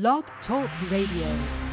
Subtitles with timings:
[0.00, 1.63] Blog Talk Radio.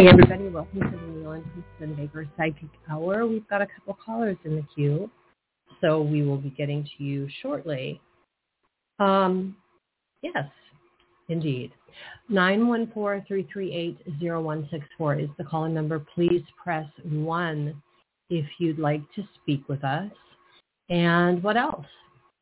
[0.00, 0.48] Hi, everybody.
[0.48, 3.26] Welcome to the and Kristin Baker Psychic Hour.
[3.26, 5.10] We've got a couple callers in the queue,
[5.82, 8.00] so we will be getting to you shortly.
[8.98, 9.54] Um,
[10.22, 10.48] yes,
[11.28, 11.72] indeed.
[12.30, 15.98] 914-338-0164 is the calling number.
[16.14, 17.82] Please press 1
[18.30, 20.10] if you'd like to speak with us.
[20.88, 21.84] And what else?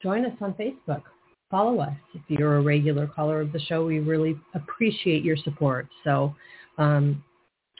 [0.00, 1.02] Join us on Facebook.
[1.50, 1.96] Follow us.
[2.14, 5.88] If you're a regular caller of the show, we really appreciate your support.
[6.04, 6.36] So
[6.78, 7.24] um,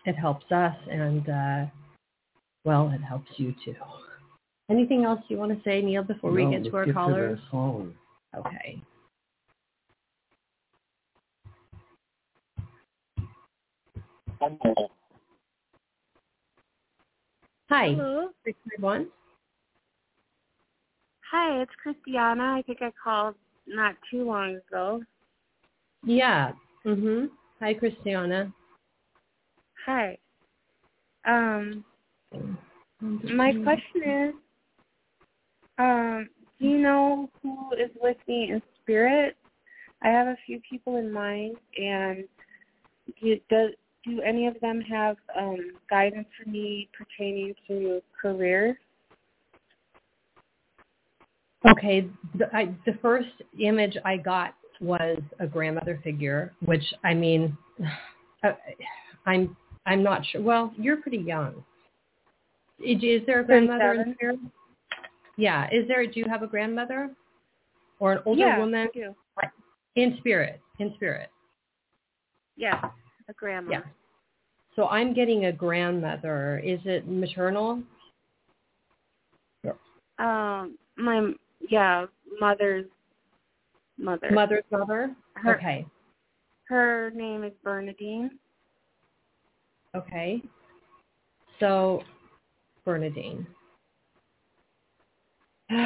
[0.08, 1.66] it helps us and, uh,
[2.64, 3.74] well, it helps you too.
[4.70, 7.38] Anything else you want to say, Neil, before we get to our get callers?
[7.38, 7.92] that caller.
[8.36, 8.82] Okay.
[17.68, 17.88] Hi.
[17.90, 18.28] Hello.
[18.44, 19.08] Six five one.
[21.30, 22.54] Hi, it's Christiana.
[22.58, 23.34] I think I called
[23.66, 25.02] not too long ago.
[26.04, 26.52] Yeah.
[26.86, 27.28] Mhm.
[27.60, 28.52] Hi, Christiana.
[29.88, 30.18] Hi.
[31.24, 31.82] Um,
[33.00, 34.34] my question is,
[35.78, 36.28] um,
[36.60, 39.34] do you know who is with me in spirit?
[40.02, 42.24] I have a few people in mind, and
[43.18, 43.70] do, does
[44.04, 48.78] do any of them have um, guidance for me pertaining to career?
[51.66, 52.06] Okay.
[52.38, 57.56] The, I, the first image I got was a grandmother figure, which I mean,
[58.44, 58.52] uh,
[59.24, 59.56] I'm
[59.88, 60.42] I'm not sure.
[60.42, 61.64] Well, you're pretty young.
[62.78, 64.14] Is, is there a grandmother in 37.
[64.14, 64.38] spirit?
[65.36, 65.68] Yeah.
[65.72, 66.06] Is there?
[66.06, 67.10] Do you have a grandmother
[67.98, 69.14] or an older yeah, woman do.
[69.96, 70.60] in spirit?
[70.78, 71.30] In spirit.
[72.56, 72.80] Yeah,
[73.28, 73.72] a grandma.
[73.72, 73.80] Yeah.
[74.76, 76.60] So I'm getting a grandmother.
[76.64, 77.82] Is it maternal?
[80.18, 81.32] Um, my
[81.70, 82.06] yeah,
[82.40, 82.86] mother's
[83.98, 84.30] mother.
[84.32, 85.14] Mother's mother?
[85.34, 85.86] Her Okay.
[86.64, 88.30] her name is Bernadine.
[89.96, 90.42] Okay.
[91.60, 92.02] So
[92.84, 93.46] Bernadine.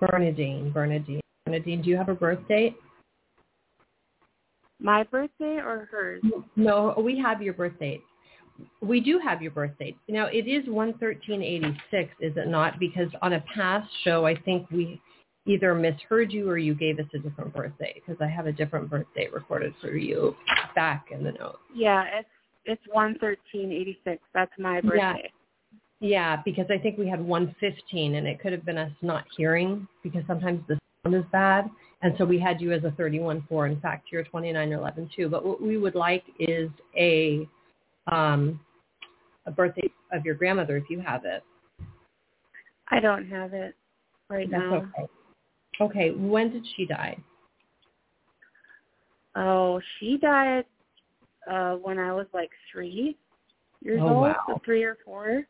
[0.00, 1.20] Bernadine, Bernadine.
[1.46, 2.76] Bernadine, do you have a birth date?
[4.80, 6.22] My birthday or hers?
[6.56, 8.02] No, we have your birth date.
[8.80, 9.96] We do have your birth date.
[10.08, 12.78] Now it is one thirteen eighty six, is it not?
[12.78, 15.00] Because on a past show, I think we
[15.46, 18.88] either misheard you or you gave us a different birthday because I have a different
[18.88, 20.36] birthday recorded for you
[20.74, 21.58] back in the notes.
[21.74, 22.28] Yeah, it's
[22.66, 24.22] it's one thirteen eighty six.
[24.34, 24.96] That's my birthday.
[24.96, 25.28] Yeah,
[26.00, 29.88] yeah, because I think we had 115 and it could have been us not hearing
[30.02, 31.70] because sometimes the sound is bad.
[32.02, 33.72] And so we had you as a 31-4.
[33.72, 35.28] In fact, you're 29-11 too.
[35.30, 37.48] But what we would like is a
[38.12, 38.60] um,
[39.46, 41.42] a birthday of your grandmother if you have it.
[42.90, 43.74] I don't have it
[44.28, 44.74] right That's now.
[44.76, 45.06] okay.
[45.80, 47.16] Okay, when did she die?
[49.34, 50.64] Oh, she died
[51.50, 53.16] uh when I was like three
[53.82, 54.36] years Oh, old, wow.
[54.48, 55.44] so three or four.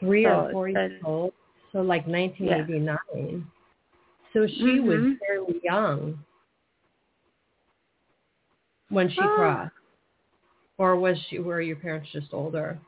[0.00, 1.32] Three So or four years been- old.
[1.72, 3.46] So like 1989.
[4.32, 5.18] So she was Mhm.
[5.18, 6.24] fairly young
[8.90, 9.34] when she Ah.
[9.34, 9.74] crossed.
[10.78, 12.78] Or was she, were your parents just older?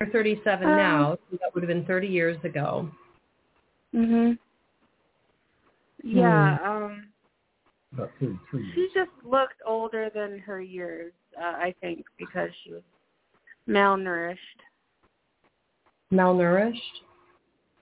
[0.00, 2.90] You're 37 Um, now, so that would have been 30 years ago.
[3.94, 4.38] Mhm.
[6.02, 6.64] Yeah, Hmm.
[6.66, 7.07] um
[7.92, 12.82] About 33 she just looked older than her years, uh, I think, because she was
[13.68, 14.36] malnourished
[16.12, 16.78] Malnourished?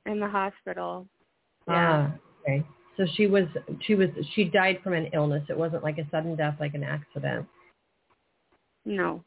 [0.06, 1.06] in the hospital.
[1.68, 2.12] Yeah.
[2.12, 2.64] Ah, okay.
[2.96, 3.44] So she was,
[3.80, 5.44] she was, she died from an illness.
[5.48, 7.46] It wasn't like a sudden death, like an accident.
[8.84, 9.22] No.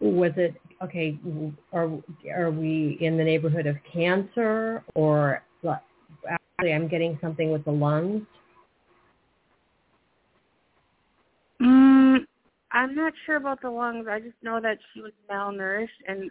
[0.00, 1.18] Was it, okay,
[1.72, 1.90] are,
[2.34, 5.42] are we in the neighborhood of cancer or,
[6.26, 8.26] actually I'm getting something with the lungs?
[12.72, 14.06] I'm not sure about the lungs.
[14.08, 16.30] I just know that she was malnourished, and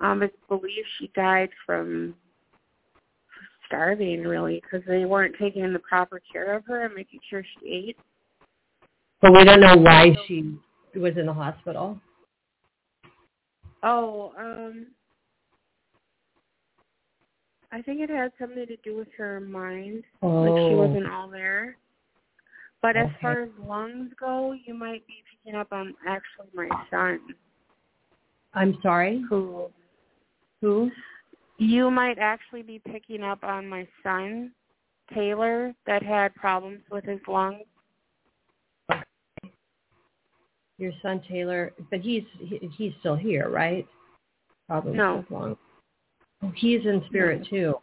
[0.00, 2.14] um, it's believed she died from
[3.66, 7.68] starving, really, because they weren't taking the proper care of her and making sure she
[7.68, 7.96] ate.
[9.22, 10.58] But we don't know why she
[10.94, 11.98] was in the hospital.
[13.82, 14.86] Oh, um,
[17.72, 20.04] I think it had something to do with her mind.
[20.22, 20.42] Oh.
[20.42, 21.76] Like she wasn't all there.
[22.82, 27.20] But as far as lungs go, you might be up on actually my son,
[28.54, 29.22] I'm sorry.
[29.28, 29.66] who
[30.62, 30.90] Who?
[31.58, 34.52] you might actually be picking up on my son,
[35.12, 37.64] Taylor, that had problems with his lungs.
[40.78, 43.86] Your son Taylor, but he's he, he's still here, right?
[44.68, 45.24] Probably No.
[45.30, 45.56] long.
[46.42, 47.74] Oh, he's in spirit too.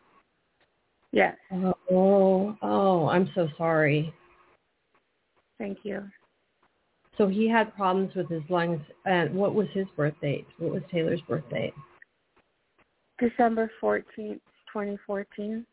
[1.13, 1.35] Yes,
[1.91, 4.13] Oh, oh, I'm so sorry.
[5.57, 6.03] thank you.
[7.21, 8.81] So he had problems with his lungs.
[9.05, 10.47] And what was his birth date?
[10.57, 11.75] What was Taylor's birth date?
[13.19, 14.39] December 14th,
[14.73, 15.63] 2014.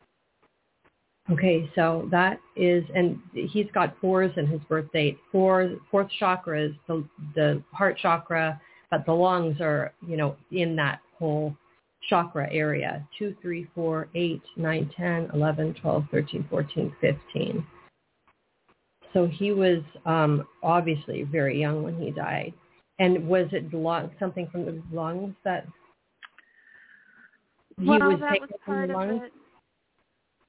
[1.31, 5.17] Okay, so that is, and he's got fours in his birth date.
[5.31, 7.03] Four, fourth chakra is the
[7.33, 8.61] the heart chakra,
[8.91, 11.55] but the lungs are, you know, in that whole
[12.09, 13.07] chakra area.
[13.17, 17.65] Two, three, four, eight, nine, ten, eleven, twelve, thirteen, fourteen, fifteen.
[19.13, 22.53] So he was um, obviously very young when he died.
[22.99, 25.65] And was it lung, something from the lungs that
[27.79, 29.21] he well, was that taking was from part the of lungs?
[29.25, 29.33] it.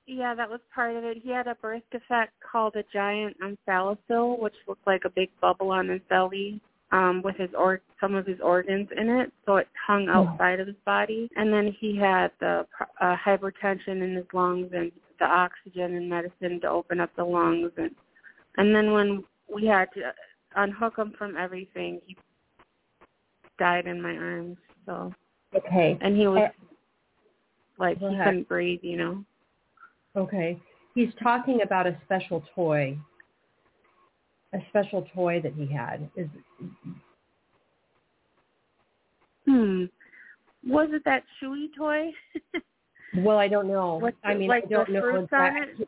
[0.06, 1.18] Yeah, that was part of it.
[1.22, 5.70] He had a birth defect called a giant omphalocele, which looked like a big bubble
[5.70, 6.60] on his belly
[6.90, 10.26] um, with his or some of his organs in it, so it hung Oh.
[10.26, 11.30] outside of his body.
[11.36, 12.66] And then he had the
[13.00, 14.90] uh, hypertension in his lungs and
[15.20, 17.70] the oxygen and medicine to open up the lungs.
[17.76, 17.94] And
[18.56, 20.12] and then when we had to
[20.56, 22.16] unhook him from everything, he
[23.58, 24.56] died in my arms.
[24.86, 25.12] So
[25.54, 25.98] Okay.
[26.00, 26.48] and he was Uh,
[27.78, 29.24] like he couldn't breathe, you know.
[30.16, 30.60] Okay.
[30.94, 32.98] He's talking about a special toy.
[34.52, 36.10] A special toy that he had.
[36.16, 36.28] Is
[39.46, 39.86] Hmm.
[40.66, 42.12] Was it that Chewy toy?
[43.14, 43.96] well, I don't know.
[43.96, 45.86] With I mean, like I don't know fruits on exactly.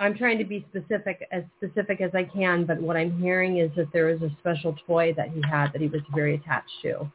[0.00, 3.70] I'm trying to be specific as specific as I can, but what I'm hearing is
[3.76, 7.12] that there is a special toy that he had that he was very attached to.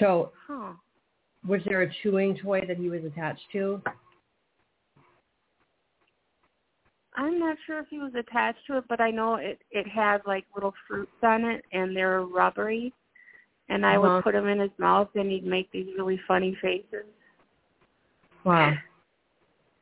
[0.00, 0.72] So, huh.
[1.46, 3.82] was there a chewing toy that he was attached to?
[7.14, 10.22] I'm not sure if he was attached to it, but I know it it had
[10.26, 12.92] like little fruits on it, and they're rubbery.
[13.68, 14.14] And I Uh-huh.
[14.16, 17.06] would put them in his mouth, and he'd make these really funny faces.
[18.44, 18.74] Wow.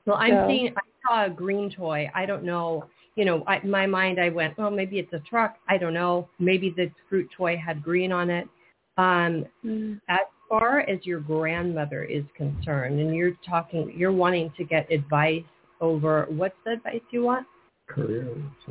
[0.07, 0.75] Well, I'm So- seeing.
[0.77, 2.11] I saw a green toy.
[2.15, 2.85] I don't know.
[3.17, 5.57] You know, I, in my mind, I went, well, maybe it's a truck.
[5.69, 6.29] I don't know.
[6.39, 8.49] Maybe the fruit toy had green on it.
[8.97, 10.01] Um, Mm.
[10.09, 15.45] as far as your grandmother is concerned, and you're talking, you're wanting to get advice
[15.81, 17.47] over what's the advice you want?
[17.89, 18.27] Career.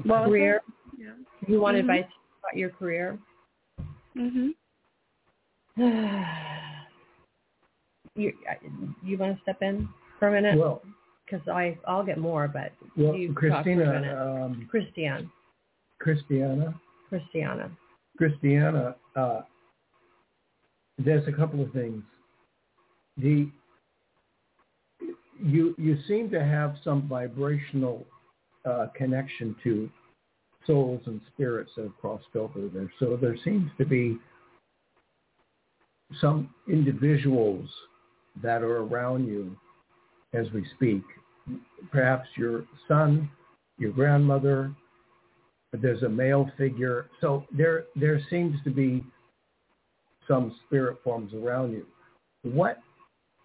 [0.06, 0.62] Well, Career.
[0.98, 1.14] Yeah.
[1.48, 1.82] You want Mhm.
[1.82, 2.06] advice
[2.40, 3.18] about your career?
[4.16, 4.54] Mhm.
[8.16, 8.34] you
[9.04, 9.88] you want to step in
[10.20, 10.58] for a minute?
[10.58, 10.82] well,
[11.32, 13.64] Because I I'll get more, but well, you talk for a.
[13.64, 15.32] Christina, um, Christiane,
[16.00, 16.76] Christiana,
[17.10, 17.72] Christiana.
[18.18, 19.42] Christiana, uh,
[20.98, 22.04] there's a couple of things.
[23.18, 23.50] The
[25.42, 28.06] you you seem to have some vibrational
[28.66, 29.90] uh, connection to
[30.68, 32.92] souls and spirits that have crossed over there.
[33.00, 34.20] So there seems to be
[36.20, 37.70] some individuals
[38.44, 39.56] that are around you
[40.34, 41.04] as we speak.
[41.92, 43.30] Perhaps your son,
[43.78, 44.74] your grandmother,
[45.74, 47.10] there's a male figure.
[47.22, 49.04] So there there seems to be
[50.28, 51.86] some spirit forms around you.
[52.44, 52.80] What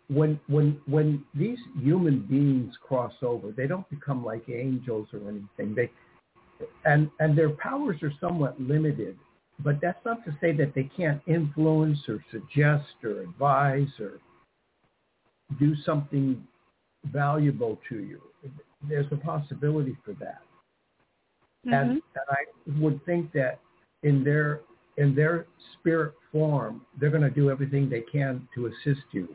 [0.08, 5.74] when when when these human beings cross over, they don't become like angels or anything.
[5.74, 5.90] They
[6.84, 9.16] and and their powers are somewhat limited,
[9.60, 14.20] but that's not to say that they can't influence or suggest or advise or
[15.58, 16.42] do something
[17.12, 18.20] valuable to you.
[18.88, 20.42] There's a possibility for that.
[21.64, 22.02] And, Mhm.
[22.14, 23.60] and I would think that
[24.02, 24.60] in their
[24.98, 29.28] in their spirit form, they're going to do everything they can to assist you.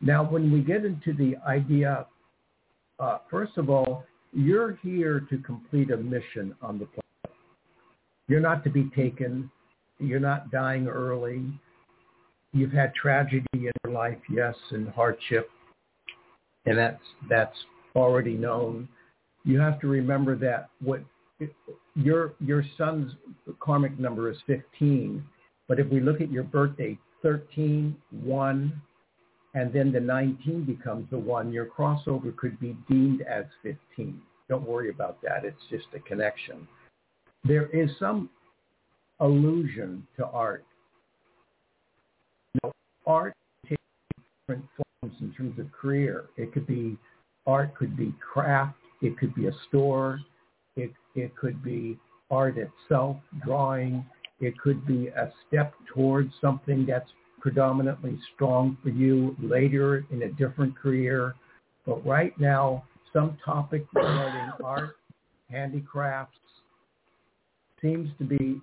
[0.00, 2.06] Now, when we get into the idea,
[2.98, 7.38] uh, first of all, you're here to complete a mission on the planet.
[8.26, 9.48] You're not to be taken.
[9.98, 11.52] You're not dying early.
[12.52, 15.50] You've had tragedy in your life, yes, and hardship,
[16.66, 17.56] and that's that's
[17.94, 18.88] already known.
[19.44, 21.02] You have to remember that what
[21.94, 23.12] your your son's
[23.60, 25.24] karmic number is 15,
[25.68, 28.82] but if we look at your birthday, 13, 1,
[29.54, 34.20] and then the 19 becomes the 1, your crossover could be deemed as 15.
[34.48, 35.44] Don't worry about that.
[35.44, 36.68] It's just a connection.
[37.44, 38.28] There is some
[39.20, 40.64] allusion to art.
[42.62, 42.72] Now,
[43.06, 43.34] art
[43.68, 43.82] takes
[44.46, 46.24] different forms in terms of career.
[46.36, 46.96] It could be
[47.46, 48.76] art could be craft.
[49.02, 50.20] It could be a store.
[50.76, 51.98] It, it could be
[52.30, 54.04] art itself, drawing.
[54.40, 57.10] It could be a step towards something that's
[57.40, 61.34] predominantly strong for you later in a different career.
[61.86, 64.96] But right now, some topic regarding art,
[65.50, 66.36] handicrafts,
[67.80, 68.60] seems to be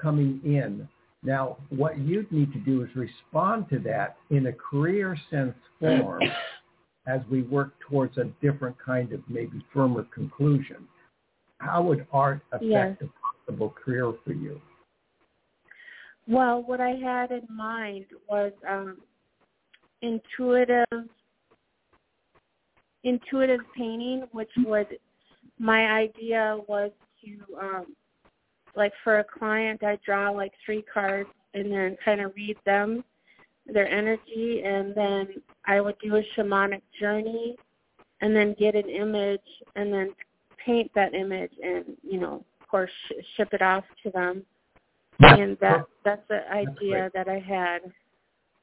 [0.00, 0.86] coming in.
[1.26, 6.22] Now, what you need to do is respond to that in a career sense form
[7.08, 10.86] as we work towards a different kind of maybe firmer conclusion.
[11.58, 12.96] How would art affect yes.
[13.00, 13.08] a
[13.50, 14.60] possible career for you?
[16.28, 18.98] Well, what I had in mind was um,
[20.02, 20.86] intuitive
[23.02, 24.98] intuitive painting, which would
[25.58, 26.92] my idea was
[27.24, 27.86] to um,
[28.76, 33.02] like for a client, I draw like three cards and then kind of read them,
[33.66, 35.28] their energy, and then
[35.66, 37.56] I would do a shamanic journey,
[38.20, 39.40] and then get an image,
[39.74, 40.14] and then
[40.64, 44.44] paint that image, and you know, of course, sh- ship it off to them.
[45.18, 47.80] And that that's the idea that's that I had.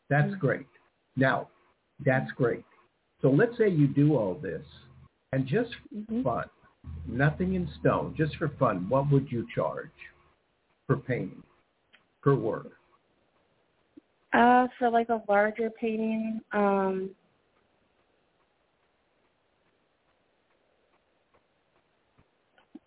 [0.09, 0.39] That's mm-hmm.
[0.39, 0.67] great.
[1.15, 1.49] Now,
[2.05, 2.65] that's great.
[3.21, 4.65] So let's say you do all this,
[5.31, 6.21] and just mm-hmm.
[6.21, 6.45] fun,
[7.13, 9.89] nothing in stone, just for fun, what would you charge
[10.87, 11.43] per painting,
[12.21, 12.71] per work?
[14.33, 17.11] Uh, for like a larger painting, um,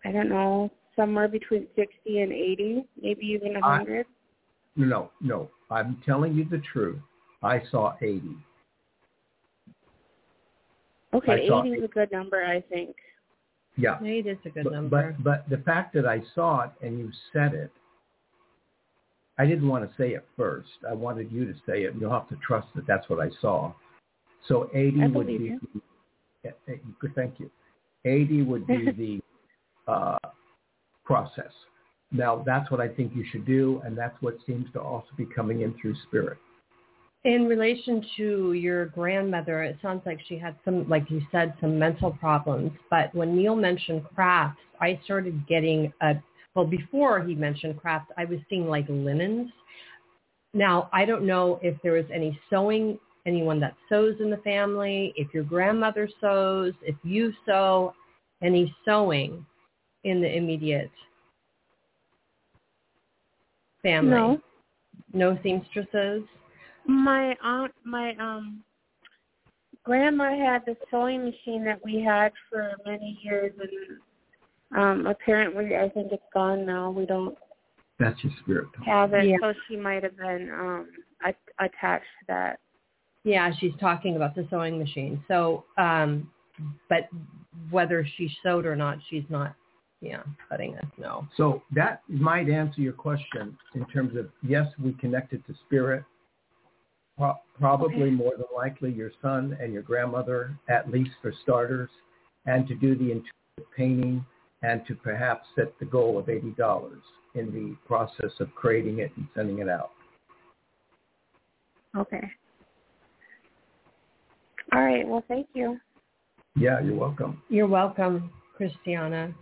[0.03, 4.05] I don't know, somewhere between 60 and 80, maybe even a 100.
[4.75, 6.99] No, no, I'm telling you the truth.
[7.41, 8.21] I saw 80.
[11.13, 12.95] Okay, 80 is a good number, I think.
[13.77, 13.97] Yeah.
[14.03, 15.15] Eight is a good but, number.
[15.19, 17.71] But but the fact that I saw it and you said it,
[19.37, 20.69] I didn't want to say it first.
[20.89, 23.71] I wanted you to say it, you'll have to trust that that's what I saw.
[24.47, 25.33] So 80 I would be.
[25.33, 25.59] You.
[26.45, 27.51] Eh, eh, thank you.
[28.05, 28.91] 80 would be
[29.87, 30.17] the uh,
[31.05, 31.51] process.
[32.11, 35.25] Now that's what I think you should do, and that's what seems to also be
[35.25, 36.37] coming in through spirit.
[37.23, 41.77] In relation to your grandmother, it sounds like she had some, like you said, some
[41.77, 42.71] mental problems.
[42.89, 46.15] But when Neil mentioned crafts, I started getting a,
[46.55, 49.51] well, before he mentioned crafts, I was seeing like linens.
[50.53, 55.13] Now, I don't know if there was any sewing, anyone that sews in the family,
[55.17, 57.93] if your grandmother sews, if you sew,
[58.41, 59.45] any sewing
[60.03, 60.91] in the immediate
[63.81, 64.11] family.
[64.11, 64.41] No.
[65.13, 66.23] No seamstresses?
[66.87, 68.63] My aunt, my um,
[69.83, 73.53] grandma had the sewing machine that we had for many years,
[74.71, 76.91] and um, apparently, I think it's gone now.
[76.91, 77.37] We don't.
[77.99, 78.67] That's your spirit.
[78.85, 79.37] Have it, yeah.
[79.41, 80.87] so she might have been um
[81.25, 82.59] a- attached to that.
[83.23, 85.21] Yeah, she's talking about the sewing machine.
[85.27, 86.31] So, um,
[86.87, 87.09] but
[87.69, 89.55] whether she sewed or not, she's not
[90.01, 91.27] yeah, letting us know.
[91.37, 96.03] So that might answer your question in terms of yes, we connected to spirit,
[97.17, 98.11] Pro- probably okay.
[98.11, 101.89] more than likely your son and your grandmother, at least for starters,
[102.45, 104.25] and to do the intuitive painting
[104.61, 106.91] and to perhaps set the goal of $80
[107.35, 109.91] in the process of creating it and sending it out.
[111.95, 112.29] Okay.
[114.73, 115.07] All right.
[115.07, 115.79] Well, thank you.
[116.55, 117.41] Yeah, you're welcome.
[117.49, 119.33] You're welcome, Christiana.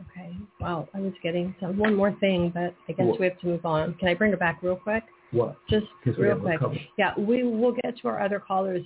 [0.00, 0.36] Okay.
[0.60, 3.18] Well, I was getting some, one more thing, but I guess what?
[3.18, 3.94] we have to move on.
[3.94, 5.04] Can I bring it back real quick?
[5.32, 5.56] What?
[5.68, 5.86] Just
[6.16, 6.60] real quick.
[6.96, 8.82] Yeah, we will get to our other callers,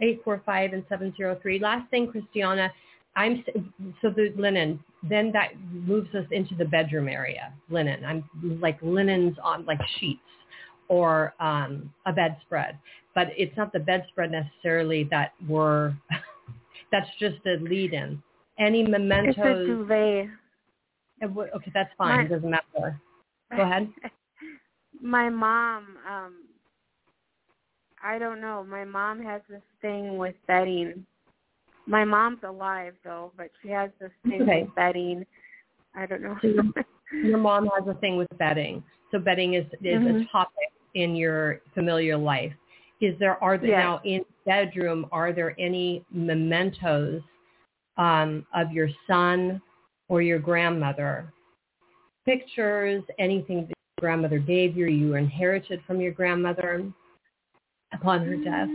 [0.00, 1.58] 845 and 703.
[1.58, 2.72] Last thing, Christiana,
[3.14, 3.44] I'm
[4.02, 4.80] so the linen.
[5.08, 7.52] Then that moves us into the bedroom area.
[7.70, 8.04] Linen.
[8.04, 8.24] I'm
[8.60, 10.20] like linens on like sheets
[10.88, 12.78] or um, a bedspread,
[13.14, 15.94] but it's not the bedspread necessarily that we're.
[16.92, 18.22] that's just a lead-in.
[18.58, 19.34] Any mementos?
[19.36, 20.28] It's a duvet.
[21.30, 22.18] Okay, that's fine.
[22.18, 23.00] My, it doesn't matter.
[23.54, 23.88] Go ahead.
[25.02, 26.34] My mom, um,
[28.02, 28.64] I don't know.
[28.68, 31.04] My mom has this thing with bedding.
[31.86, 34.62] My mom's alive though, but she has this thing okay.
[34.62, 35.24] with bedding.
[35.94, 36.36] I don't know.
[37.12, 38.82] your mom has a thing with bedding.
[39.10, 40.22] So bedding is is mm-hmm.
[40.22, 42.52] a topic in your familiar life.
[43.00, 45.06] Is there are there now in bedroom?
[45.12, 47.22] Are there any mementos
[47.98, 49.60] um, of your son
[50.08, 51.32] or your grandmother.
[52.24, 56.84] Pictures, anything that your grandmother gave you, or you inherited from your grandmother
[57.92, 58.68] upon her death.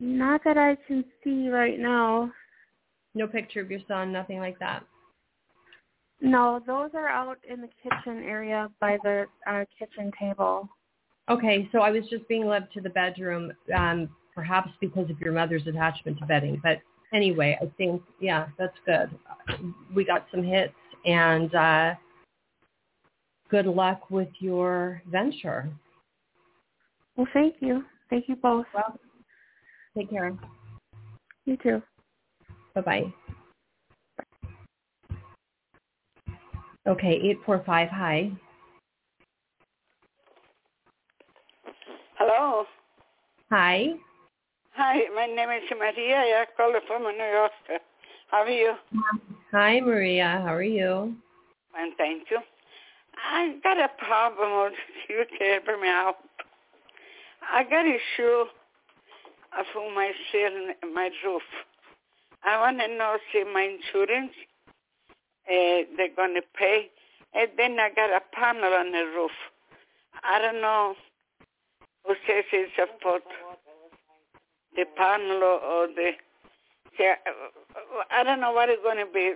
[0.00, 2.32] Not that I can see right now.
[3.14, 4.82] No picture of your son, nothing like that.
[6.22, 10.68] No, those are out in the kitchen area by the uh, kitchen table.
[11.30, 15.32] Okay, so I was just being led to the bedroom, um, perhaps because of your
[15.32, 16.60] mother's attachment to bedding.
[16.62, 16.78] But
[17.12, 19.10] anyway, I think, yeah, that's good.
[19.94, 21.94] We got some hits, and uh,
[23.50, 25.68] good luck with your venture.
[27.16, 27.84] Well, thank you.
[28.08, 28.66] Thank you both.
[28.74, 28.98] Well,
[29.96, 30.32] take care.
[31.44, 31.82] You too.
[32.74, 33.12] Bye-bye.
[36.86, 38.32] Okay, 845, hi.
[42.18, 42.64] Hello.
[43.50, 43.88] Hi.
[44.82, 46.16] Hi, my name is Maria.
[46.16, 47.52] I call from New York.
[48.30, 48.72] How are you?
[49.52, 50.40] Hi, Maria.
[50.42, 51.16] How are you?
[51.70, 52.38] Fine, thank you.
[53.14, 54.72] I got a problem.
[55.10, 56.14] You can help me out.
[57.52, 58.46] I got a issue
[59.58, 61.42] of my ceiling, my roof.
[62.42, 64.32] I want to know see my insurance.
[65.46, 66.88] Uh, they're going to pay.
[67.34, 69.36] And then I got a panel on the roof.
[70.24, 70.94] I don't know
[72.06, 73.20] who says it's a fault.
[74.76, 76.12] The panel or the...
[78.10, 79.32] I don't know what it's going to be.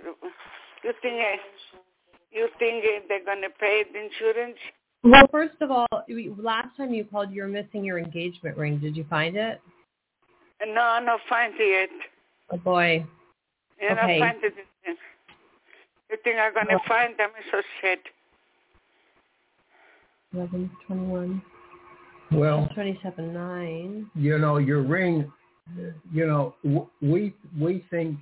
[0.83, 1.15] You think
[2.31, 4.57] you think they're going to pay the insurance?
[5.03, 5.87] Well, first of all,
[6.37, 8.77] last time you called, you were missing your engagement ring.
[8.79, 9.61] Did you find it?
[10.65, 11.89] No, I don't find it yet.
[12.51, 13.05] Oh boy.
[13.81, 14.19] You okay.
[14.19, 14.53] find it.
[16.09, 17.29] You think I'm going to find them?
[17.39, 17.99] It's So sad.
[20.33, 21.41] Eleven twenty-one.
[22.31, 24.09] Well, twenty-seven nine.
[24.15, 25.31] You know, your ring.
[26.13, 26.55] You know,
[27.01, 28.17] we we think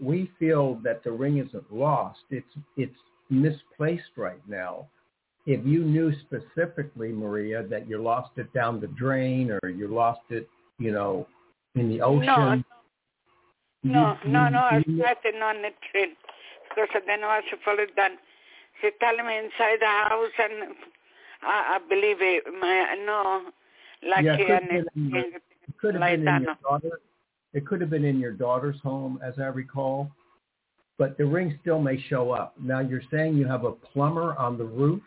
[0.00, 2.20] we feel that the ring isn't lost.
[2.30, 2.46] It's
[2.76, 2.96] it's
[3.30, 4.88] misplaced right now.
[5.46, 10.20] If you knew specifically, Maria, that you lost it down the drain or you lost
[10.30, 10.48] it,
[10.78, 11.26] you know,
[11.74, 12.64] in the ocean.
[13.82, 14.58] No, no, no, no.
[14.58, 16.10] I started on the train
[16.68, 18.12] because I didn't know how to follow it down.
[18.80, 20.76] She tell me inside the house and
[21.42, 22.44] I, I believe it.
[22.60, 23.50] My, no,
[24.08, 27.00] like yeah, it could have been, it could have like been in your daughter.
[27.54, 30.10] It could have been in your daughter's home, as I recall,
[30.98, 32.54] but the ring still may show up.
[32.60, 35.02] Now you're saying you have a plumber on the roof.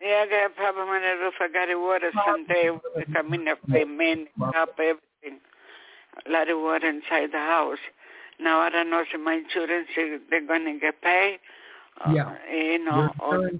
[0.00, 1.34] Yeah, I got a problem on the roof.
[1.40, 2.70] I got the water someday.
[2.94, 5.40] They come in the payment, up everything.
[6.26, 7.78] A lot of water inside the house.
[8.38, 9.88] Now I don't know if my insurance
[10.30, 11.38] they're going to get paid.
[12.04, 12.34] Uh, yeah.
[12.52, 13.10] You know.
[13.20, 13.50] Or,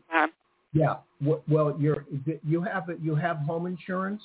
[0.74, 0.96] yeah.
[1.48, 2.04] Well, you're
[2.46, 2.98] you have it.
[3.00, 4.22] You have home insurance.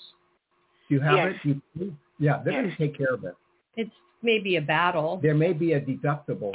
[0.89, 1.35] You have yes.
[1.45, 1.57] it.
[1.75, 2.61] You, yeah, they're yes.
[2.63, 3.35] going to take care of it.
[3.77, 5.19] It's maybe a battle.
[5.21, 6.51] There may be a deductible.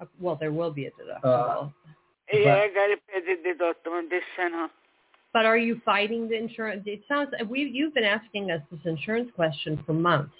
[0.00, 1.66] Uh, well, there will be a deductible.
[1.66, 1.68] Uh,
[2.32, 4.68] yeah, I got to pay the deductible this summer.
[5.32, 6.82] But are you fighting the insurance?
[6.86, 10.32] It sounds we you've been asking us this insurance question for months.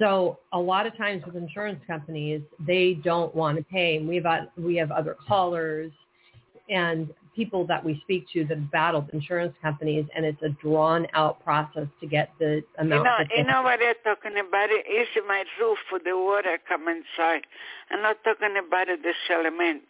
[0.00, 3.96] So a lot of times with insurance companies, they don't want to pay.
[3.96, 5.92] And we've got, we have other callers
[6.70, 11.06] and people that we speak to that have battled insurance companies, and it's a drawn
[11.14, 13.00] out process to get the amount.
[13.00, 14.68] You know, that you know what they're talking about?
[14.70, 17.42] It is my roof for the water come inside.
[17.90, 19.82] I'm not talking about the element.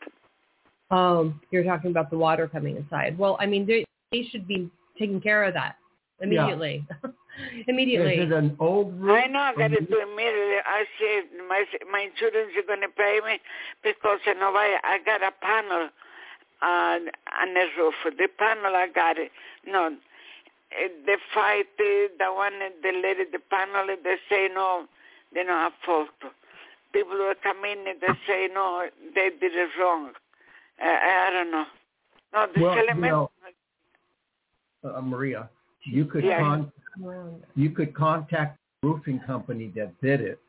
[0.90, 3.16] Oh, um, you're talking about the water coming inside.
[3.16, 5.76] Well, I mean, they, they should be taking care of that
[6.20, 6.86] immediately.
[7.04, 7.10] Yeah.
[7.68, 8.14] immediately.
[8.14, 9.18] Is it an old roof?
[9.24, 10.58] I know I got to do immediately.
[10.64, 13.38] I said my my insurance is going to pay me
[13.82, 14.78] because you know why?
[14.82, 15.90] I got a panel
[16.62, 17.08] on
[17.40, 17.94] on the roof.
[18.04, 19.30] The panel I got it.
[19.66, 19.96] No,
[20.70, 23.86] the fight the one the lady the panel.
[24.02, 24.86] They say no,
[25.34, 26.08] they don't have fault.
[26.92, 30.10] People will come in and they say no, they did it wrong.
[30.82, 31.64] Uh, I don't know.
[32.32, 33.04] No, the well, element.
[33.04, 33.30] You know,
[34.84, 35.48] uh, Maria,
[35.84, 36.40] you could Yeah.
[36.40, 36.72] con-
[37.54, 40.40] you could contact the roofing company that did it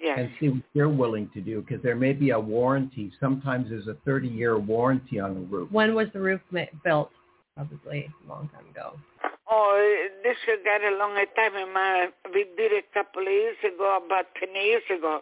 [0.00, 0.18] yes.
[0.18, 3.12] and see what they're willing to do because there may be a warranty.
[3.20, 5.70] Sometimes there's a 30-year warranty on the roof.
[5.70, 7.10] When was the roof ma- built?
[7.56, 8.92] Probably a long time ago.
[9.50, 11.72] Oh, this has got a long time.
[11.72, 15.20] My, we did it a couple of years ago, about 10 years ago.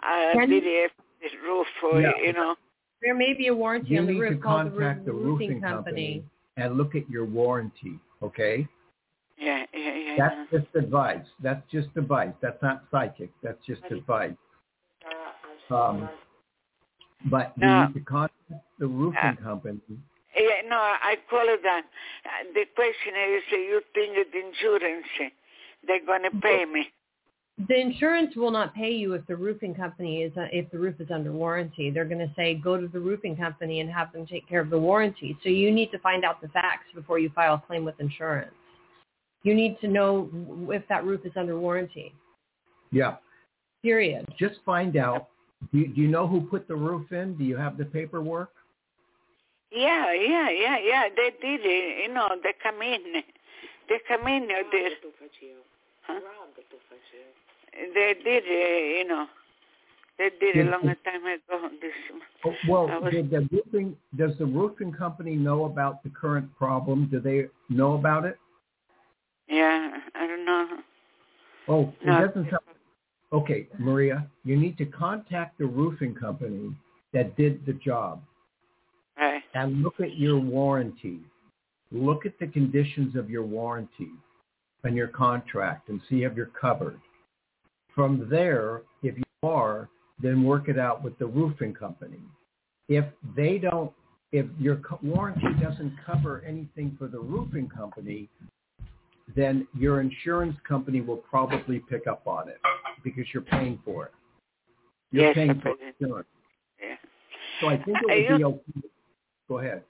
[0.00, 0.48] I Ten?
[0.50, 0.90] did it,
[1.22, 2.10] this roof for, Yeah.
[2.22, 2.56] you know.
[3.02, 5.12] There may be a warranty You on the need roof to called the contact the
[5.12, 6.24] roofing roofing company.
[6.24, 6.24] company
[6.56, 7.98] and look at your warranty.
[8.22, 8.66] Okay,
[9.40, 10.16] Yeah, yeah, yeah.
[10.18, 11.24] that's just advice.
[11.42, 12.32] That's just advice.
[12.42, 13.30] That's not psychic.
[13.42, 14.34] That's just advice.
[15.70, 16.08] Um,
[17.30, 17.86] but you No.
[17.86, 18.34] need to contact
[18.78, 19.80] the roofing Uh, company.
[20.36, 21.84] Yeah, no, I call it that.
[22.24, 25.30] Uh, The question is, uh, you think the insurance, uh,
[25.84, 26.92] they're going to pay me?
[27.68, 31.10] the insurance will not pay you if the roofing company is if the roof is
[31.10, 31.90] under warranty.
[31.90, 34.70] They're going to say go to the roofing company and have them take care of
[34.70, 35.36] the warranty.
[35.42, 38.54] So you need to find out the facts before you file a claim with insurance.
[39.42, 40.28] You need to know
[40.68, 42.12] if that roof is under warranty.
[42.92, 43.16] Yeah.
[43.82, 44.26] Period.
[44.38, 45.28] Just find out.
[45.72, 47.36] Do you, do you know who put the roof in?
[47.36, 48.50] Do you have the paperwork?
[49.70, 51.08] Yeah, yeah, yeah, yeah.
[51.14, 52.08] They did it.
[52.08, 53.22] You know, they come in.
[53.88, 54.48] They come in.
[54.48, 54.92] They did.
[56.02, 56.20] Huh?
[57.94, 59.26] They did, uh, you know,
[60.18, 61.68] they did a long time ago.
[61.80, 61.92] This,
[62.44, 67.08] oh, well, was, did the roofing, does the roofing company know about the current problem?
[67.10, 68.38] Do they know about it?
[69.50, 70.78] Yeah, I don't know.
[71.68, 72.26] Oh, it No.
[72.26, 72.62] doesn't sound.
[73.32, 76.74] Okay, Maria, you need to contact the roofing company
[77.12, 78.22] that did the job
[79.16, 79.42] Right.
[79.54, 81.20] and look at your warranty.
[81.92, 84.10] Look at the conditions of your warranty
[84.84, 87.00] and your contract and see if you're covered.
[87.94, 89.88] From there, if you are,
[90.20, 92.22] then work it out with the roofing company.
[92.88, 93.92] If they don't,
[94.32, 98.28] if your warranty doesn't cover anything for the roofing company,
[99.36, 102.60] then your insurance company will probably pick up on it
[103.04, 104.12] because you're paying for it.
[105.12, 106.28] You're Yes, paying for insurance.
[106.80, 106.96] Yeah.
[107.60, 108.88] So I think it would be okay.
[109.48, 109.82] Go ahead.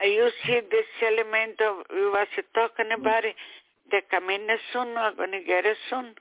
[0.00, 3.34] You see this element of we was talking about it.
[3.90, 4.88] They come in soon.
[4.94, 6.14] We're going to get it soon.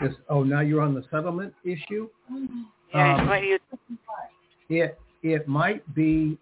[0.00, 2.08] This, oh, now you're on the settlement issue?
[2.94, 3.58] Yeah, Um, what you
[4.68, 6.38] It it might be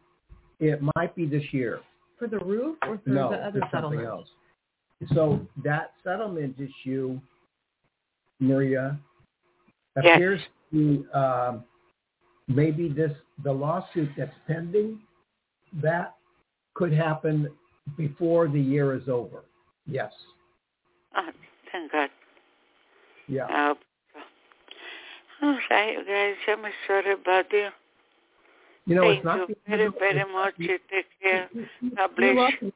[0.61, 1.81] it might be this year.
[2.23, 4.07] For the roof or for No, the other settlement?
[4.07, 4.29] else.
[5.13, 7.21] So that settlement issue,
[8.39, 8.97] Maria,
[9.97, 10.15] Yes.
[10.15, 11.65] appears to um,
[12.47, 13.11] maybe this
[13.43, 15.03] the lawsuit that's pending
[15.83, 16.15] that
[16.75, 17.51] could happen
[17.97, 19.43] before the year is over.
[19.89, 20.13] Yes.
[21.17, 21.29] Oh,
[21.73, 22.09] thank God.
[23.27, 23.47] Yeah.
[23.49, 23.79] I hope.
[25.43, 26.37] All right, guys.
[26.47, 27.71] I'm sorry about you.
[28.87, 30.55] You know, Thank it's not you the- very, very much.
[30.59, 31.49] You take care.
[31.55, 32.37] God You're bless.
[32.37, 32.73] welcome.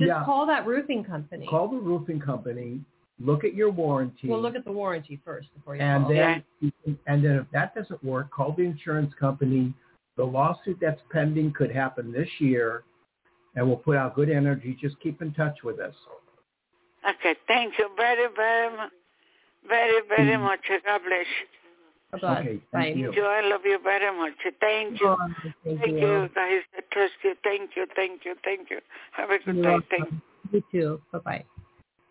[0.00, 0.24] Just Yeah.
[0.24, 1.46] call that roofing company.
[1.46, 2.80] Call the roofing company.
[3.20, 4.28] Look at your warranty.
[4.28, 6.14] We'll look at the warranty first before you and call.
[6.14, 9.74] then you can- and then if that doesn't work, call the insurance company.
[10.16, 12.82] The lawsuit that's pending could happen this year,
[13.54, 14.74] and we'll put out good energy.
[14.74, 15.94] Just keep in touch with us.
[17.08, 18.92] Okay, thank you very, very much.
[19.66, 20.42] Very, very Mhm.
[20.42, 20.60] much.
[20.84, 21.26] God bless.
[22.12, 22.40] Bye-bye.
[22.40, 22.82] Okay, Bye.
[22.82, 23.12] thank you.
[23.12, 23.24] you.
[23.24, 24.32] I love you very much.
[24.60, 25.16] Thank you.
[25.64, 26.60] Thank, Thank you, guys.
[26.76, 27.34] I trust you.
[27.44, 28.78] Thank you, thank you, thank you.
[29.12, 29.68] Have a good You're day.
[29.68, 29.86] welcome.
[29.90, 30.20] Thank you.
[30.50, 31.00] You too.
[31.12, 31.44] Bye-bye.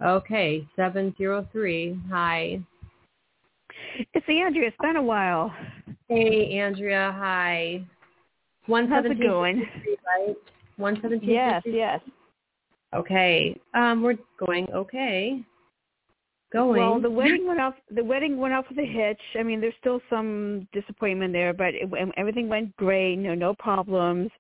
[0.06, 2.00] Okay, 703.
[2.12, 2.62] Hi.
[4.14, 4.68] It's Andrea.
[4.68, 5.52] It's been a while.
[6.08, 7.16] Hey, Andrea.
[7.18, 7.84] Hi.
[8.68, 9.60] How's it going?
[9.60, 10.36] right?
[10.78, 12.00] 117 Yes, yes.
[12.94, 13.60] Okay.
[13.74, 15.42] Um, we're going okay.
[16.54, 16.80] Going.
[16.80, 17.74] Well, the wedding went off.
[17.94, 19.20] The wedding went off with a hitch.
[19.38, 23.18] I mean, there's still some disappointment there, but it, everything went great.
[23.18, 24.32] No, no problems.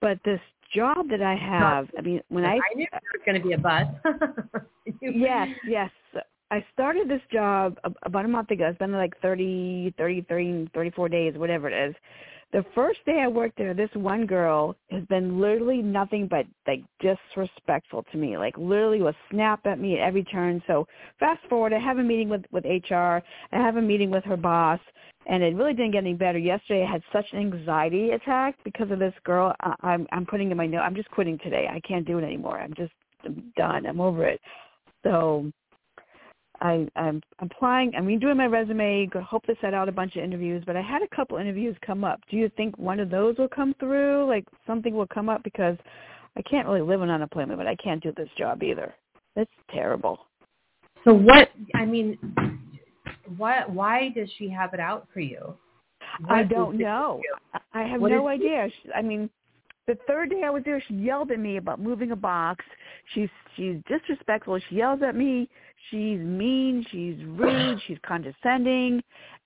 [0.00, 0.40] But this
[0.74, 3.52] job that I have, I mean, when I I knew there was going to be
[3.52, 3.86] a bus.
[5.02, 5.90] yes, yes.
[6.50, 8.66] I started this job about a month ago.
[8.66, 11.94] It's been like 30, 33, 34 days, whatever it is.
[12.52, 16.82] The first day I worked there, this one girl has been literally nothing but like
[17.00, 18.36] disrespectful to me.
[18.36, 20.62] Like literally will snap at me at every turn.
[20.66, 20.86] So
[21.18, 22.94] fast forward, I have a meeting with with HR.
[22.94, 24.80] I have a meeting with her boss,
[25.26, 26.38] and it really didn't get any better.
[26.38, 29.54] Yesterday, I had such an anxiety attack because of this girl.
[29.60, 30.80] I, I'm I'm putting in my note.
[30.82, 31.68] I'm just quitting today.
[31.70, 32.60] I can't do it anymore.
[32.60, 32.92] I'm just
[33.24, 33.86] I'm done.
[33.86, 34.40] I'm over it.
[35.04, 35.50] So
[36.62, 37.92] I, I'm applying.
[37.96, 39.08] I'm redoing my resume.
[39.14, 40.62] Hope to set out a bunch of interviews.
[40.64, 42.20] But I had a couple interviews come up.
[42.30, 44.28] Do you think one of those will come through?
[44.28, 45.76] Like something will come up because
[46.36, 48.94] I can't really live on unemployment, but I can't do this job either.
[49.34, 50.20] It's terrible.
[51.04, 51.50] so what?
[51.74, 52.16] I mean,
[53.36, 53.64] why?
[53.66, 55.56] Why does she have it out for you?
[56.28, 57.20] I don't know.
[57.72, 58.68] I have What no idea.
[58.68, 59.30] She, I mean,
[59.86, 62.64] the third day I was there, she yelled at me about moving a box.
[63.14, 64.60] She's she's disrespectful.
[64.68, 65.48] She yells at me.
[65.90, 66.86] She's mean.
[66.90, 67.80] She's rude.
[67.86, 69.02] She's condescending.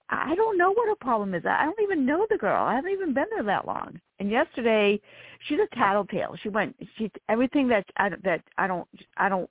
[0.08, 1.42] I don't know what her problem is.
[1.44, 2.64] I don't even know the girl.
[2.64, 4.00] I haven't even been there that long.
[4.20, 5.00] And yesterday,
[5.48, 6.36] she's a tattletale.
[6.42, 6.76] She went.
[6.96, 9.50] She everything that I that I don't I don't.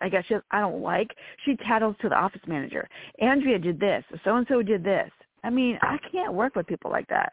[0.00, 1.10] I guess she, I don't like.
[1.44, 2.88] She tattles to the office manager.
[3.20, 4.04] Andrea did this.
[4.24, 5.10] So and so did this.
[5.42, 7.32] I mean, I can't work with people like that.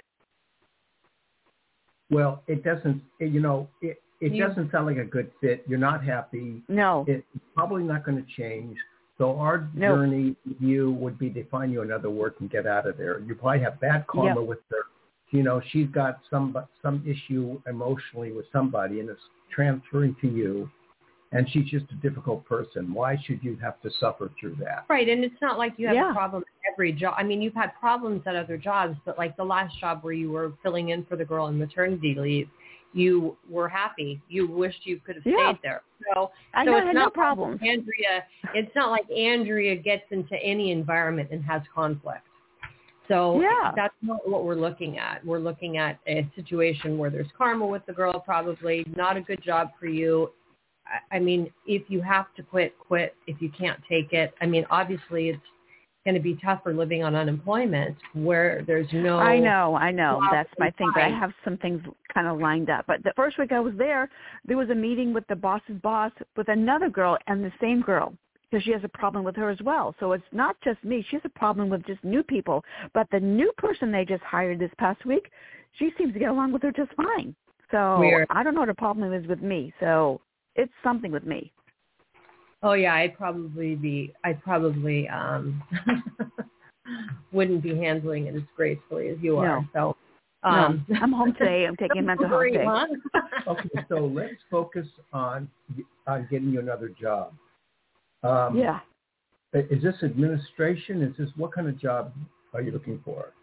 [2.09, 3.01] Well, it doesn't.
[3.19, 5.63] You know, it it You- doesn't sound like a good fit.
[5.67, 6.63] You're not happy.
[6.67, 7.05] No.
[7.07, 8.77] It's probably not going to change.
[9.17, 9.95] So our No.
[9.95, 13.19] journey with you would be to find you another work and get out of there.
[13.19, 14.83] You probably have bad karma with her.
[15.29, 20.69] You know, she's got some some issue emotionally with somebody, and it's transferring to you.
[21.35, 22.93] and she's just a difficult person.
[22.93, 24.85] Why should you have to suffer through that?
[24.87, 26.11] Right, and it's not like you have Yeah.
[26.11, 27.15] a problem at every job.
[27.17, 30.31] I mean, you've had problems at other jobs, but like the last job where you
[30.31, 32.49] were filling in for the girl in maternity leave,
[32.93, 34.21] you were happy.
[34.29, 35.51] You wished you could have Yeah.
[35.51, 35.81] stayed there.
[36.13, 37.61] So, I so know, it's not no like problems.
[37.61, 42.25] Andrea, it's not like Andrea gets into any environment and has conflict.
[43.07, 43.73] So Yeah.
[43.75, 45.25] that's not what we're looking at.
[45.25, 49.41] We're looking at a situation where there's karma with the girl, probably not a good
[49.41, 50.31] job for you.
[50.85, 53.15] I- I mean, if you have to quit, quit.
[53.27, 55.47] If you can't take it, I mean, obviously it's
[56.05, 59.19] going to be tougher living on unemployment where there's no.
[59.19, 60.21] I know, I know.
[60.31, 60.91] That's my thing.
[60.93, 61.81] But I have some things
[62.13, 62.85] kind of lined up.
[62.87, 64.09] But the first week I was there,
[64.45, 68.13] there was a meeting with the boss's boss with another girl and the same girl
[68.49, 69.95] because she has a problem with her as well.
[69.99, 71.05] So it's not just me.
[71.09, 72.63] She has a problem with just new people.
[72.93, 75.31] But the new person they just hired this past week,
[75.79, 77.35] she seems to get along with her just fine.
[77.71, 78.27] So Weird.
[78.29, 79.73] I don't know what the problem is with me.
[79.79, 80.21] So
[80.55, 81.51] it's something with me.
[82.63, 84.13] Oh yeah, I'd probably be.
[84.23, 85.61] I probably um
[87.31, 89.67] wouldn't be handling it as gracefully as you are.
[89.73, 89.95] So.
[90.45, 91.65] Um, no, I'm home today.
[91.65, 92.67] I'm taking a mental health day.
[93.47, 95.49] Okay, so let's focus on
[96.07, 97.33] on getting you another job.
[98.23, 98.79] Um, Yeah.
[99.53, 101.03] Is this administration?
[101.03, 102.13] Is this what kind of job
[102.53, 103.33] are you looking for?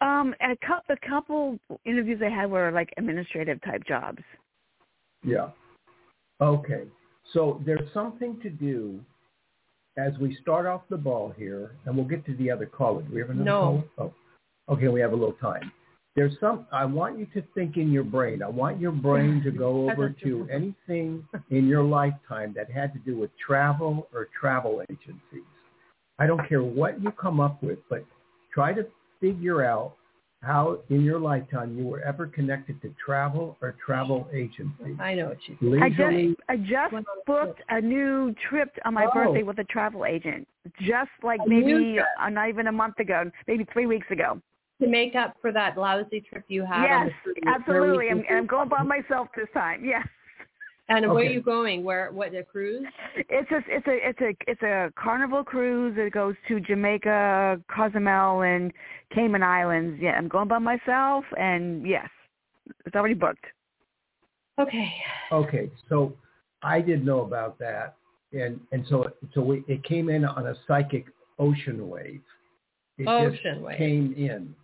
[0.00, 4.22] Um, and a couple, a couple interviews I had were like administrative type jobs.
[5.22, 5.50] Yeah.
[6.40, 6.88] Okay.
[7.32, 9.00] So there's something to do
[9.96, 13.02] as we start off the ball here, and we'll get to the other caller.
[13.02, 13.84] Do we have another No.
[13.96, 14.12] caller?
[14.68, 14.88] Oh, okay.
[14.88, 15.70] We have a little time.
[16.16, 16.66] There's some.
[16.72, 18.42] I want you to think in your brain.
[18.42, 22.98] I want your brain to go over to anything in your lifetime that had to
[23.00, 25.44] do with travel or travel agencies.
[26.18, 28.04] I don't care what you come up with, but
[28.52, 28.86] try to
[29.20, 29.94] figure out
[30.42, 34.96] how in your lifetime you were ever connected to travel or travel agencies.
[34.98, 35.82] I know what you.
[35.82, 39.10] I just I just Went on a booked a new trip on my Oh.
[39.12, 40.48] birthday with a travel agent.
[40.80, 44.40] Just like A new maybe uh, not even a month ago, maybe three weeks ago.
[44.80, 48.06] to make up for that lousy trip you had Yes, the cruise, where absolutely.
[48.06, 49.84] we I'm, I'm going by myself this time.
[49.84, 50.06] Yes.
[50.90, 51.84] And where are you going?
[51.84, 52.10] Where?
[52.10, 52.34] What?
[52.34, 52.84] A cruise?
[53.16, 55.94] It's a it's a it's a it's a carnival cruise.
[55.96, 58.72] It goes to Jamaica, Cozumel, and
[59.14, 60.00] Cayman Islands.
[60.02, 62.08] Yeah, I'm going by myself, and yes,
[62.84, 63.44] it's already booked.
[64.58, 64.92] Okay.
[65.30, 66.12] Okay, so
[66.62, 67.94] I didn't know about that,
[68.32, 71.06] and and so so we, it came in on a psychic
[71.38, 72.20] ocean wave.
[72.98, 73.78] It Ocean just wave.
[73.78, 74.56] came in.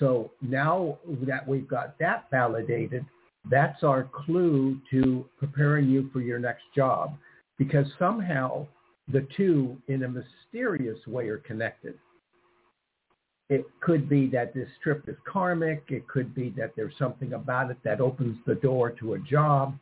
[0.00, 3.06] So now that we've got that validated,
[3.50, 7.14] that's our clue to preparing you for your next job,
[7.58, 8.66] because somehow
[9.12, 11.94] the two, in a mysterious way, are connected.
[13.48, 15.84] It could be that this trip is karmic.
[15.88, 19.78] It could be that there's something about it that opens the door to a job.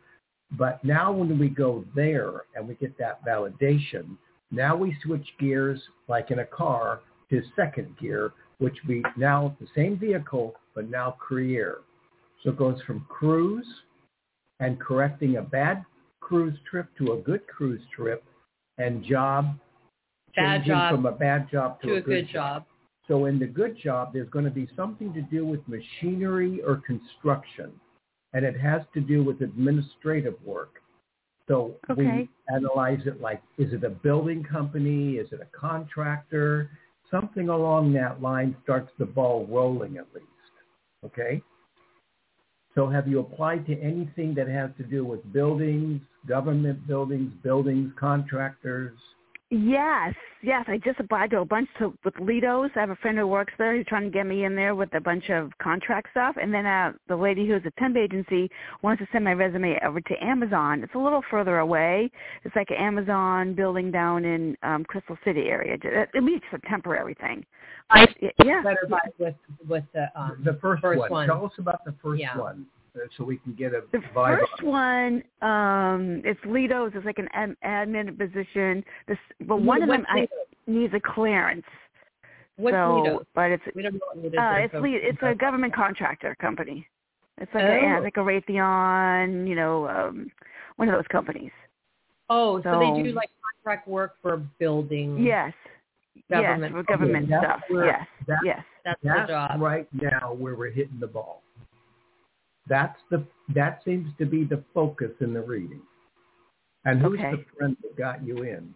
[0.52, 4.16] But now when we go there and we get that validation,
[4.52, 7.00] now we switch gears like in a car
[7.30, 11.78] to second gear, which we now the same vehicle, but now career.
[12.46, 13.66] So it goes from cruise
[14.60, 15.84] and correcting a bad
[16.20, 18.22] cruise trip to a good cruise trip
[18.78, 19.58] and job
[20.36, 22.64] Bad changing job from a bad job to, To a good job.
[23.08, 26.76] so in the good job, there's going to be something to do with machinery or
[26.86, 27.72] construction,
[28.32, 30.82] and it has to do with administrative work.
[31.48, 32.04] So Okay.
[32.04, 35.16] we analyze it like, is it a building company?
[35.16, 36.70] Is it a contractor?
[37.10, 40.26] Something along that line starts the ball rolling at least.
[41.04, 41.42] Okay?
[42.76, 47.90] So have you applied to anything that has to do with buildings, government buildings, buildings,
[47.98, 48.98] contractors?
[49.50, 50.64] Yes, yes.
[50.66, 52.70] I just applied to a bunch to, with Leidos.
[52.74, 53.76] I have a friend who works there.
[53.76, 56.34] He's trying to get me in there with a bunch of contract stuff.
[56.40, 58.50] And then uh, the lady who's a temp agency
[58.82, 60.82] wants to send my resume over to Amazon.
[60.82, 62.10] It's a little further away.
[62.42, 65.74] It's like an Amazon building down in um, Crystal City area.
[65.80, 67.46] It, it means it's a temporary thing.
[67.88, 68.08] I
[68.44, 68.62] Yeah.
[68.64, 69.36] better buy with
[69.68, 71.10] with the um the first, first one.
[71.10, 71.28] one.
[71.28, 72.36] Tell us about the first Yeah.
[72.36, 72.66] one
[73.16, 76.94] so we can get a The vibe first one, um, it's Leidos.
[76.94, 78.84] It's like an ad- admin position.
[79.08, 80.32] This, but one of them I, Lido?
[80.66, 81.64] needs a clearance.
[82.56, 83.26] What's so, Lido?
[83.34, 86.34] but it's We don't know what Lido Uh, it's so- le- it's a government contractor
[86.40, 86.86] company.
[87.38, 87.80] It's like a, Oh.
[87.82, 90.30] yeah, like a Raytheon, you know, um,
[90.76, 91.52] one of those companies.
[92.30, 93.28] Oh, so, they do like
[93.62, 95.18] contract work for building.
[95.18, 95.52] Yes,
[96.30, 96.62] Government.
[96.62, 97.60] yes, for government that's stuff.
[97.68, 98.64] where- yes, that- yes.
[98.84, 99.60] That's the job.
[99.60, 101.42] right now where we're hitting the ball.
[102.68, 103.24] That's the
[103.54, 105.82] that seems to be the focus in the reading.
[106.84, 107.30] And who's Okay.
[107.32, 108.74] the friend that got you in?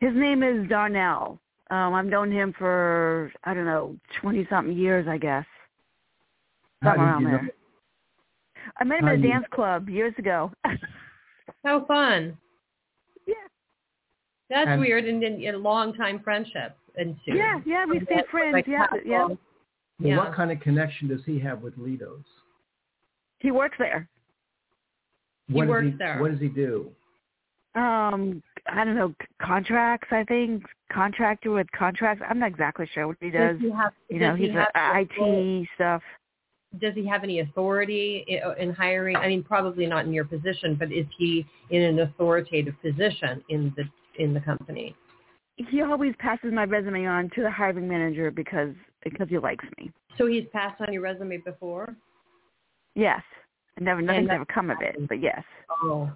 [0.00, 1.40] His name is Darnell.
[1.70, 5.44] Um, I've known him for I don't know twenty something years, I guess.
[6.84, 7.42] Somewhere did around you there.
[7.42, 7.48] know?
[8.80, 10.52] I met him How at a do you- dance club years ago.
[11.64, 12.38] How fun.
[13.26, 13.34] Yeah.
[14.50, 15.04] That's And- weird.
[15.04, 17.36] And then a long time friendship ensued.
[17.36, 18.52] Yeah, yeah, we stayed friends.
[18.52, 19.26] Like Yeah, yeah.
[19.26, 19.38] Well,
[19.98, 20.16] Yeah.
[20.18, 22.24] what kind of connection does he have with Leidos?
[23.40, 24.08] He works there.
[25.46, 26.20] He What does works he, there.
[26.20, 26.90] What does he do?
[27.74, 30.08] Um, I don't know, contracts.
[30.10, 32.22] I think contractor with contracts.
[32.28, 33.58] I'm not exactly sure what he does.
[33.58, 33.92] Does he have?
[34.08, 36.02] You know, does he he's have a IT stuff.
[36.80, 38.26] Does he have any authority
[38.58, 39.16] in hiring?
[39.16, 43.72] I mean, probably not in your position, but is he in an authoritative position in
[43.76, 43.84] the
[44.22, 44.94] in the company?
[45.56, 49.90] He always passes my resume on to the hiring manager because because he likes me.
[50.18, 51.96] So he's passed on your resume before.
[52.98, 53.22] Yes,
[53.76, 54.96] and never nothing's ever come of it.
[55.08, 55.44] But yes,
[55.84, 56.10] Oh.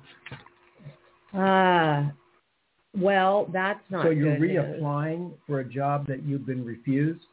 [1.33, 2.12] Ah.
[2.99, 4.81] well, that's not so you're good news.
[4.83, 7.25] reapplying for a job that you've been refused?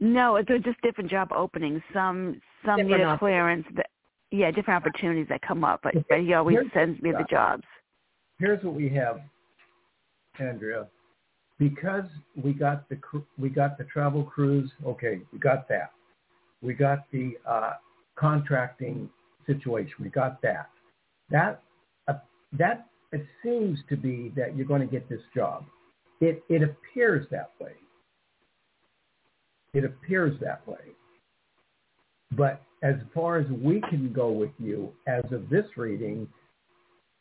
[0.00, 1.82] no, they're just different job openings.
[1.92, 3.66] Some some Different need a clearance.
[3.76, 3.86] That,
[4.30, 5.80] yeah, different opportunities that come up.
[5.82, 7.64] But but he always Here's- sends me the jobs.
[8.38, 9.20] Here's what we have,
[10.40, 10.88] Andrea.
[11.58, 12.06] Because
[12.42, 12.98] we got the
[13.38, 14.72] we got the travel cruise.
[14.86, 15.92] Okay, we got that.
[16.62, 17.74] We got the uh,
[18.16, 19.08] contracting
[19.46, 19.94] situation.
[20.00, 20.70] We got that.
[21.30, 21.62] That
[22.08, 22.14] uh,
[22.58, 22.88] that
[23.42, 25.64] seems to be that you're going to get this job.
[26.20, 27.72] It it appears that way.
[29.74, 30.92] It appears that way.
[32.36, 36.28] But as far as we can go with you, as of this reading,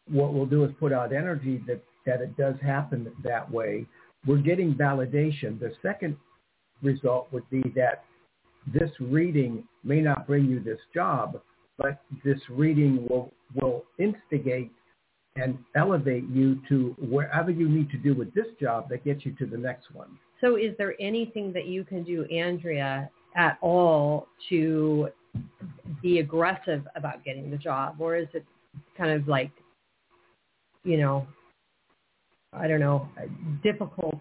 [0.10, 3.86] what we'll do is put out energy that, that it does happen that way.
[4.26, 5.60] We're getting validation.
[5.60, 6.18] The second
[6.82, 8.04] result would be that
[8.74, 11.42] this reading may not bring you this job,
[11.78, 14.72] but this reading will, will instigate
[15.36, 19.32] and elevate you to wherever you need to do with this job that gets you
[19.34, 20.10] to the next one.
[20.42, 25.10] So is there anything that you can do, Andrea, at all to
[26.02, 27.96] be aggressive about getting the job?
[28.00, 28.46] Or is it
[28.98, 29.52] kind of like,
[30.84, 31.26] you know,
[32.54, 33.08] I don't know,
[33.64, 34.20] difficult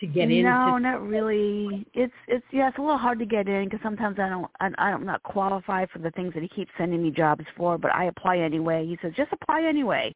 [0.00, 0.42] to get into?
[0.42, 1.86] No, not really.
[1.94, 4.70] It's it's yeah, it's a little hard to get in because sometimes I don't I,
[4.78, 8.04] I'm not qualified for the things that he keeps sending me jobs for, but I
[8.06, 8.86] apply anyway.
[8.86, 10.14] He says just apply anyway,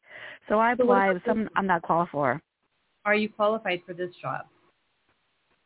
[0.48, 1.14] so I So apply.
[1.26, 2.42] Some I'm not qualified for.
[3.04, 4.42] Are you qualified for this job?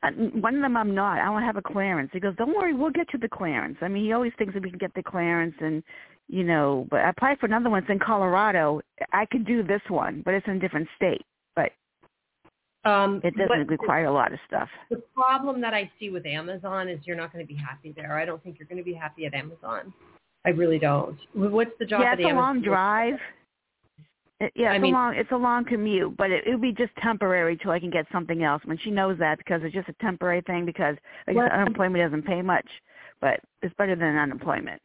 [0.02, 1.18] Uh, One of them I'm not.
[1.18, 2.10] I don't have a clearance.
[2.12, 3.76] He goes, don't worry, we'll get you the clearance.
[3.80, 5.82] I mean, he always thinks that we can get the clearance, and
[6.28, 6.86] you know.
[6.90, 7.82] But I applied for another one.
[7.82, 8.80] It's in Colorado.
[9.12, 11.24] I could do this one, but it's in a different state.
[12.86, 14.68] Um, it doesn't require a lot of stuff.
[14.90, 18.16] The problem that I see with Amazon is you're not going to be happy there.
[18.18, 19.92] I don't think you're going to be happy at Amazon.
[20.44, 21.18] I really don't.
[21.34, 22.44] What's the job yeah, at it's a Amazon?
[22.44, 23.14] long drive.
[24.38, 26.60] It, yeah, I it's mean- a long it's a long commute, but it it would
[26.62, 28.62] be just temporary till I can get something else.
[28.64, 30.94] When she knows that because it's just a temporary thing because
[31.26, 32.68] like Well- unemployment doesn't pay much,
[33.20, 34.80] but it's better than unemployment.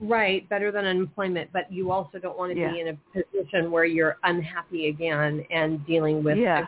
[0.00, 2.72] Right, better than unemployment, but you also don't want to Yeah.
[2.72, 6.66] be in a position where you're unhappy again and dealing with Yeah.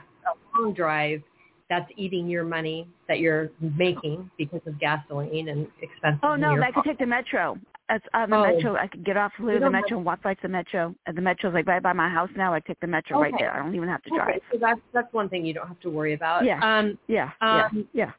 [0.56, 1.22] Long drive
[1.70, 6.20] that's eating your money that you're making because of gasoline and expenses.
[6.22, 7.58] Oh no, I could take the metro.
[7.88, 8.42] That's on the Oh.
[8.42, 8.76] metro.
[8.76, 10.94] I could get off, leave the metro, and walk right to the metro.
[11.06, 12.54] And the metro's like right by my house now.
[12.54, 13.52] I take the metro right there.
[13.52, 14.40] I don't even have to Okay, drive.
[14.52, 16.44] so that's that's one thing you don't have to worry about.
[16.44, 16.60] Yeah.
[16.62, 18.12] Um, Yeah, yeah, Um, yeah.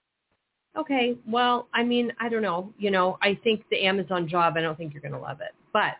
[0.77, 1.17] Okay.
[1.27, 2.73] Well, I mean, I don't know.
[2.77, 5.53] You know, I think the Amazon job, I don't think you're going to love it.
[5.71, 5.95] But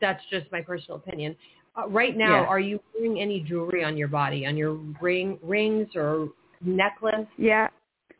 [0.00, 1.36] that's just my personal opinion.
[1.76, 2.46] Uh, right now, Yeah.
[2.48, 6.28] are you wearing any jewelry on your body, on your ring, rings or
[6.60, 7.26] necklace?
[7.36, 7.68] Yeah,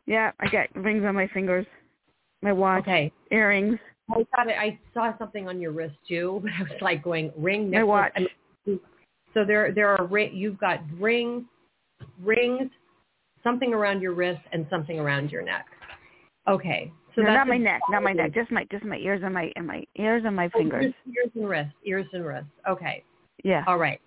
[0.06, 0.32] yeah.
[0.40, 1.66] I got rings on my fingers,
[2.42, 3.12] my watch, Okay.
[3.30, 3.78] earrings,
[4.10, 7.32] I thought it, I saw something on your wrist too, but I was like going
[7.36, 7.80] ring, necklace.
[7.80, 8.12] my watch.
[8.16, 8.26] I
[8.66, 8.80] mean,
[9.34, 11.44] so there, there are you've got rings,
[12.22, 12.70] rings,
[13.42, 15.66] something around your wrist, and something around your neck.
[16.48, 16.92] Okay.
[17.14, 18.34] So no, that's not my neck, not my neck.
[18.34, 20.82] Just my just my ears and my and my ears and my fingers.
[20.84, 21.72] Oh, Ears, ears and wrists.
[21.84, 22.50] Ears and wrists.
[22.68, 23.04] Okay.
[23.42, 23.64] Yeah.
[23.66, 24.00] All right.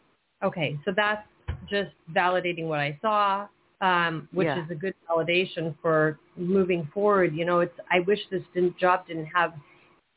[0.44, 0.80] Okay.
[0.86, 1.28] So that's
[1.70, 3.48] just validating what I saw,
[3.82, 4.64] um, which Yeah.
[4.64, 7.36] is a good validation for moving forward.
[7.36, 9.54] You know, it's I wish this didn't, job didn't have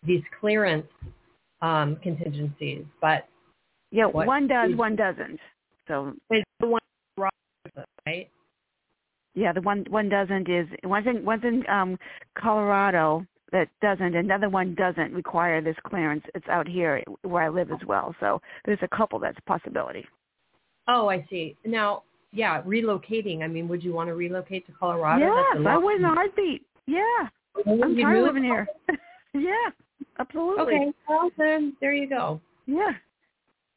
[0.04, 0.86] these clearance
[1.62, 3.28] um, contingencies, but
[3.90, 5.40] Yeah, one does, one doesn't.
[5.88, 6.80] So it's the one
[8.06, 8.30] right.
[9.34, 11.98] yeah, the one one doesn't is one's in one's in um
[12.36, 14.14] Colorado that doesn't.
[14.14, 16.24] Another one doesn't require this clearance.
[16.34, 18.14] It's out here where I live as well.
[18.20, 20.04] So there's a couple that's a possibility.
[20.88, 21.56] Oh, I see.
[21.64, 23.42] Now, yeah, relocating.
[23.42, 25.24] I mean, would you want to relocate to Colorado?
[25.26, 26.66] That's yes, a I lot- would in a heartbeat.
[26.86, 27.02] Yeah,
[27.56, 28.66] Would I'm you tired of living here.
[29.34, 29.70] yeah,
[30.18, 30.62] absolutely.
[30.62, 30.92] Okay.
[31.08, 32.40] Well, then there you go.
[32.66, 32.92] Yeah.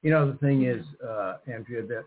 [0.01, 2.05] You know, the thing is, uh, Andrea, that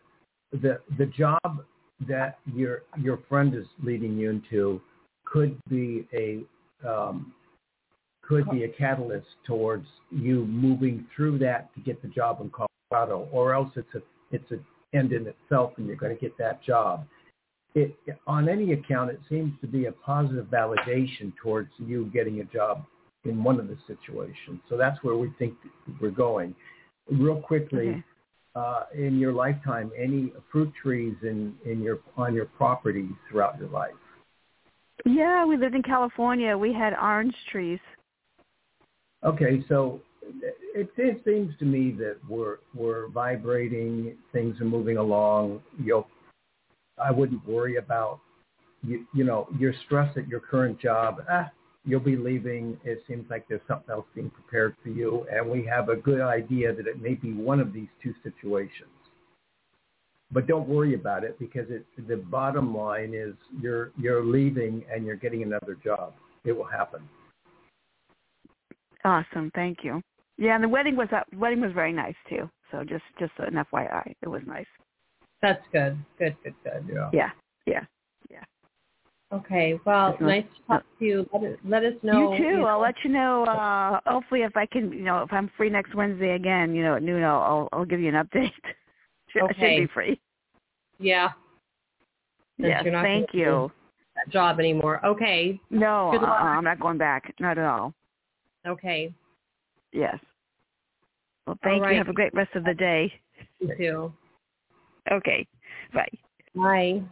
[0.53, 1.65] the the job
[2.09, 4.81] that your your friend is leading you into
[5.25, 6.43] could be a
[6.89, 7.33] um,
[8.29, 13.29] could be a catalyst towards you moving through that to get the job in Colorado.
[13.33, 16.63] Or else it's a it's an end in itself, and you're going to get that
[16.63, 17.07] job.
[17.75, 17.95] It,
[18.27, 22.85] on any account, it seems to be a positive validation towards you getting a job
[23.25, 24.61] in one of the situations.
[24.69, 25.55] So that's where we think
[26.01, 26.55] we're going.
[27.11, 28.05] Real quickly, Okay.
[28.55, 33.69] uh, in your lifetime, any fruit trees in, in your on your property throughout your
[33.69, 33.95] life?
[35.05, 36.57] Yeah, we lived in California.
[36.57, 37.79] We had orange trees.
[39.25, 40.01] Okay, so
[40.75, 45.63] it, it seems to me that we're we're vibrating, things are moving along.
[45.83, 46.07] You'll,
[47.03, 48.21] I wouldn't worry about
[48.83, 49.07] you.
[49.15, 51.23] You know, your stress at your current job.
[51.31, 51.51] Ah,
[51.85, 52.79] you'll be leaving.
[52.85, 56.21] It seems like there's something else being prepared for you, and we have a good
[56.21, 58.91] idea that it may be one of these two situations.
[60.33, 65.07] But don't worry about it because it, the bottom line is you're you're leaving and
[65.07, 66.13] you're getting another job.
[66.45, 67.01] It will happen.
[69.07, 70.03] Awesome, thank you.
[70.37, 72.51] Yeah, and the wedding was uh, wedding was very nice too.
[72.73, 74.67] So just just an FYI, it was nice.
[75.41, 75.97] That's good.
[76.19, 76.91] Good, good, good.
[77.13, 77.31] Yeah.
[77.67, 77.85] Yeah,
[78.31, 78.43] yeah.
[79.33, 79.79] Okay.
[79.85, 81.29] Well, That's not- nice to talk to you.
[81.33, 82.33] Let, it, let us know.
[82.33, 82.57] you too.
[82.59, 83.45] know- I'll let you know.
[83.45, 86.97] uh Hopefully, if I can, you know, if I'm free next Wednesday again, you know,
[86.97, 88.51] at noon, I'll I'll, I'll give you an update.
[89.33, 89.55] Should, I Okay.
[89.77, 90.21] should be free.
[90.99, 91.31] Yeah.
[92.61, 93.71] Since Yes, thank you.
[94.15, 95.05] That job anymore.
[95.05, 95.61] Okay.
[95.71, 96.31] No, Good uh.
[96.33, 97.35] I'm not going back.
[97.39, 97.93] Not at all.
[98.67, 99.13] Okay.
[99.93, 100.19] Yes.
[101.47, 101.93] Well, thank right.
[101.93, 101.99] you.
[101.99, 103.13] Have a great rest of the day.
[103.61, 104.13] You too.
[105.11, 105.47] Okay.
[105.95, 106.09] Bye.
[106.55, 107.03] Bye.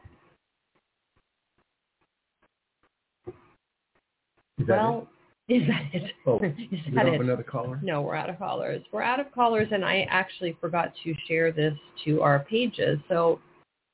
[4.58, 5.08] Is that well,
[5.48, 6.02] is that it?
[6.04, 6.12] it?
[6.26, 7.12] Oh, is we that don't it?
[7.12, 7.78] have another caller.
[7.82, 8.82] No, we're out of callers.
[8.92, 11.74] We're out of callers, and I actually forgot to share this
[12.04, 12.98] to our pages.
[13.08, 13.40] So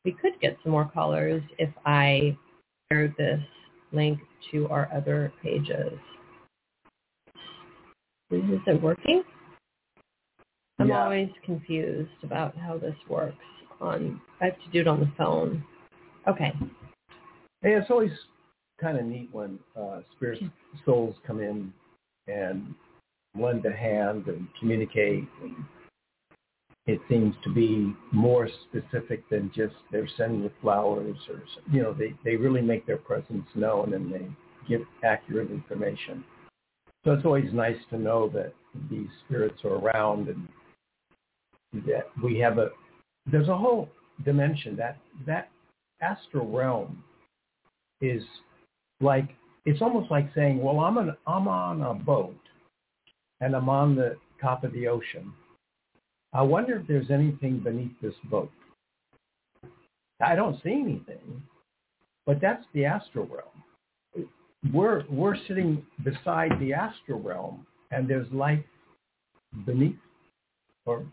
[0.04, 2.36] we could get some more callers if I
[2.90, 3.40] share this
[3.92, 4.18] link
[4.50, 5.92] to our other pages.
[8.30, 9.22] Is it working?
[10.78, 11.04] I'm Yeah.
[11.04, 13.44] always confused about how this works.
[13.80, 15.64] On I have to do it on the phone.
[16.26, 16.52] Okay.
[17.62, 18.12] Hey, it's always
[18.78, 20.42] kind of neat when uh, spirit
[20.84, 21.72] souls come in
[22.28, 22.74] and
[23.34, 25.26] lend a hand and communicate.
[25.42, 25.64] And
[26.86, 31.92] it seems to be more specific than just they're sending the flowers or you know
[31.92, 34.28] they they really make their presence known and they
[34.68, 36.24] give accurate information.
[37.04, 38.52] So it's always nice to know that
[38.90, 40.48] these spirits are around and
[41.86, 42.70] that we have a
[43.30, 43.88] there's a whole
[44.24, 45.48] dimension that that
[46.02, 47.02] astral realm
[48.00, 48.22] is
[49.00, 49.30] like
[49.66, 52.36] it's almost like saying, well, I'm an I'm on a boat
[53.40, 55.32] and I'm on the top of the ocean.
[56.32, 58.50] I wonder if there's anything beneath this boat.
[60.22, 61.42] I don't see anything,
[62.26, 63.59] but that's the astral realm.
[64.72, 68.62] We're we're sitting beside the astral realm, and there's life
[69.64, 69.96] beneath
[70.84, 71.04] or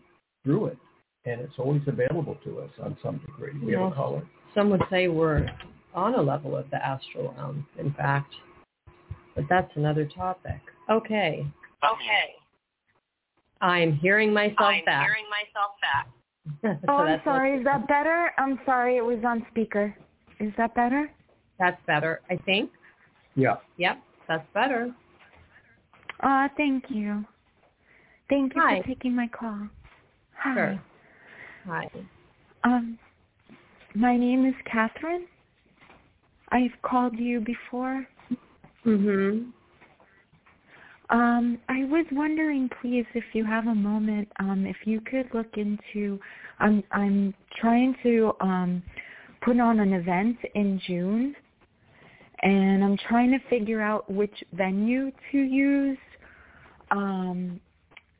[0.44, 0.78] through it,
[1.24, 3.52] and it's always available to us on some degree.
[3.64, 3.88] We have Yeah.
[3.88, 4.22] a caller.
[4.54, 5.48] Some would say we're
[5.94, 8.34] on a level of the astral realm, in fact.
[9.34, 10.60] But that's another topic.
[10.90, 11.46] Okay.
[11.84, 12.34] Okay.
[13.60, 14.68] I'm hearing myself back.
[14.80, 15.06] I'm back.
[15.06, 16.08] hearing myself back.
[16.64, 17.58] Oh, so Oh, I'm sorry.
[17.58, 18.32] Is that better?
[18.38, 18.96] I'm sorry.
[18.96, 19.94] It was on speaker.
[20.40, 21.10] Is that better?
[21.58, 22.70] That's better, I think.
[23.38, 23.56] Yeah.
[23.76, 24.92] Yep, that's better.
[26.20, 27.24] Uh, thank you.
[28.28, 28.80] Thank you Hi.
[28.80, 29.68] for taking my call.
[30.42, 30.54] Hi.
[30.54, 30.82] Sure.
[31.68, 31.88] Hi.
[32.64, 32.98] Um,
[33.94, 35.26] my name is Catherine.
[36.50, 38.06] I've called you before.
[38.84, 39.52] Mhm.
[41.10, 45.56] Um, I was wondering, please, if you have a moment, um, if you could look
[45.56, 46.20] into.
[46.58, 48.82] I'm I'm trying to um,
[49.42, 51.36] put on an event in June,
[52.42, 55.98] and I'm trying to figure out which venue to use.
[56.90, 57.60] Um,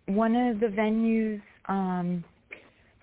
[0.07, 2.25] one of the venues, um,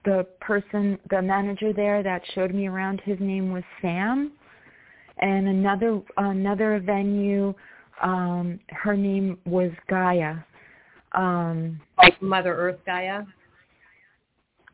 [0.04, 4.32] the person, the manager there that showed me around, his name was Sam,
[5.20, 7.54] and another another venue
[8.02, 10.36] um her name was Gaia.
[11.14, 13.24] Um Like Mother Earth Gaia?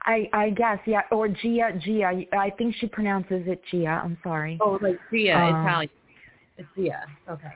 [0.03, 4.01] I I guess yeah or Gia Gia I think she pronounces it Gia.
[4.03, 4.57] I'm sorry.
[4.61, 5.89] Oh, like Gia, Um, Italian.
[6.61, 7.05] It's Gia.
[7.29, 7.53] Okay.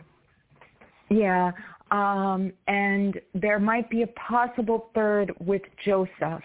[1.09, 1.51] Yeah.
[1.91, 6.43] Um and there might be a possible third with Joseph.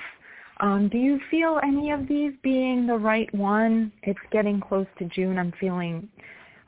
[0.61, 3.93] Um do you feel any of these being the right one?
[4.03, 5.39] It's getting close to June.
[5.39, 6.09] I'm feeling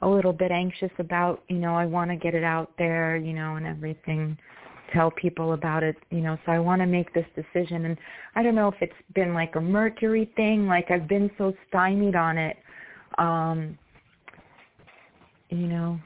[0.00, 3.32] a little bit anxious about, you know, I want to get it out there, you
[3.32, 4.36] know, and everything,
[4.92, 7.84] tell people about it, you know, so I want to make this decision.
[7.84, 7.96] And
[8.34, 12.16] I don't know if it's been like a Mercury thing, like I've been so stymied
[12.16, 12.56] on it.
[13.18, 13.78] Um,
[15.52, 16.00] you know,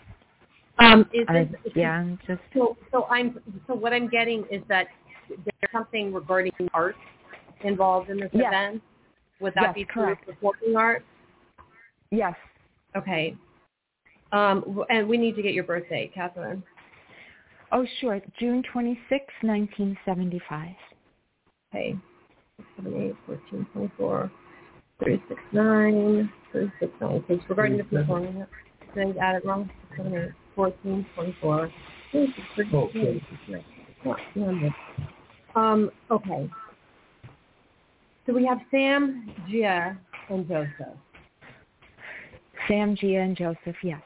[0.79, 4.63] Um, is I, this, yeah, I'm just, So, so I'm, so what I'm getting is
[4.69, 4.89] that
[5.29, 6.97] there's something regarding art
[7.63, 8.49] involved in this Yes.
[8.49, 8.83] event?
[9.41, 10.27] Would that Yes, be through correct.
[10.27, 11.05] performing arts?
[12.11, 12.35] Yes.
[12.97, 13.37] Okay.
[14.33, 16.63] Um, and we need to get your birthday, Catherine.
[17.73, 18.21] Oh, sure.
[18.39, 20.75] June twenty sixth, 1975.
[21.75, 21.97] Okay.
[22.77, 24.31] 7, 8, 14, 24,
[25.01, 27.11] 36, 9, 36, 9.
[27.11, 28.53] Okay, regarding the performing arts,
[28.97, 29.71] did I add it wrong?
[29.97, 31.73] 7, 8, 14, 24,
[32.13, 33.65] 36, 36, Oh, 9.
[34.35, 34.75] Yeah, number.
[35.55, 36.51] Um, okay.
[38.27, 39.97] So we have Sam, Gia,
[40.29, 40.97] and Joseph.
[42.67, 44.03] Sam, Gia, and Joseph, yes.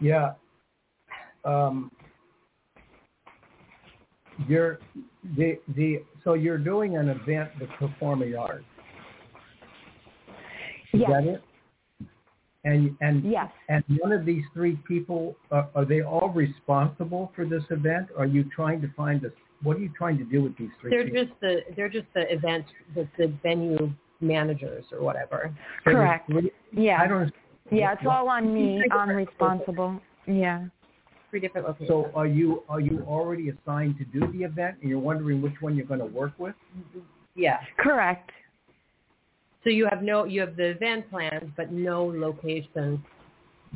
[0.00, 0.32] Yeah.
[1.44, 1.90] Um,
[4.48, 4.78] you're
[5.36, 8.64] the the so you're doing an event with performing arts.
[10.92, 11.10] Is Yes.
[11.10, 11.42] that it?
[12.64, 13.50] And and Yes.
[13.68, 18.08] and one of these three people are, are they all responsible for this event?
[18.16, 19.32] Are you trying to find a
[19.62, 21.24] what are you trying to do with these 3 They're people?
[21.24, 22.64] just the they're just the event
[22.94, 25.52] the, the venue managers or whatever.
[25.84, 26.30] So Correct.
[26.30, 27.00] three- Yeah.
[27.02, 27.32] I don't.
[27.70, 28.84] Yeah, it's all on me.
[28.92, 30.00] I'm responsible.
[30.26, 30.66] Yeah.
[31.30, 31.88] Three different locations.
[31.88, 35.54] So are you are you already assigned to do the event, and you're wondering which
[35.60, 36.54] one you're going to work with?
[37.34, 37.58] yeah.
[37.78, 38.30] Correct.
[39.64, 43.02] So you have no you have the event planned but no location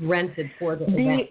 [0.00, 1.30] rented for the, event.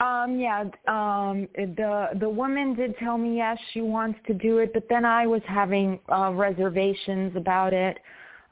[0.00, 4.72] Um yeah, um the the woman did tell me yes, she wants to do it,
[4.72, 7.98] but then I was having uh reservations about it.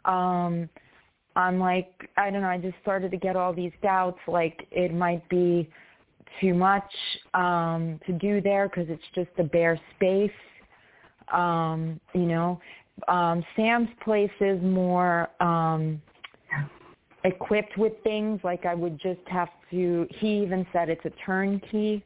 [0.04, 0.68] Um
[1.36, 4.94] I'm like I don't know, I just started to get all these doubts like it
[4.94, 5.68] might be
[6.40, 6.90] too much
[7.34, 10.30] um to do there cuz it's just a bare space.
[11.32, 12.60] Um, you know,
[13.08, 16.00] um Sam's place is more um
[17.24, 18.40] equipped with things.
[18.42, 22.04] Like I would just have to he even said it's a turnkey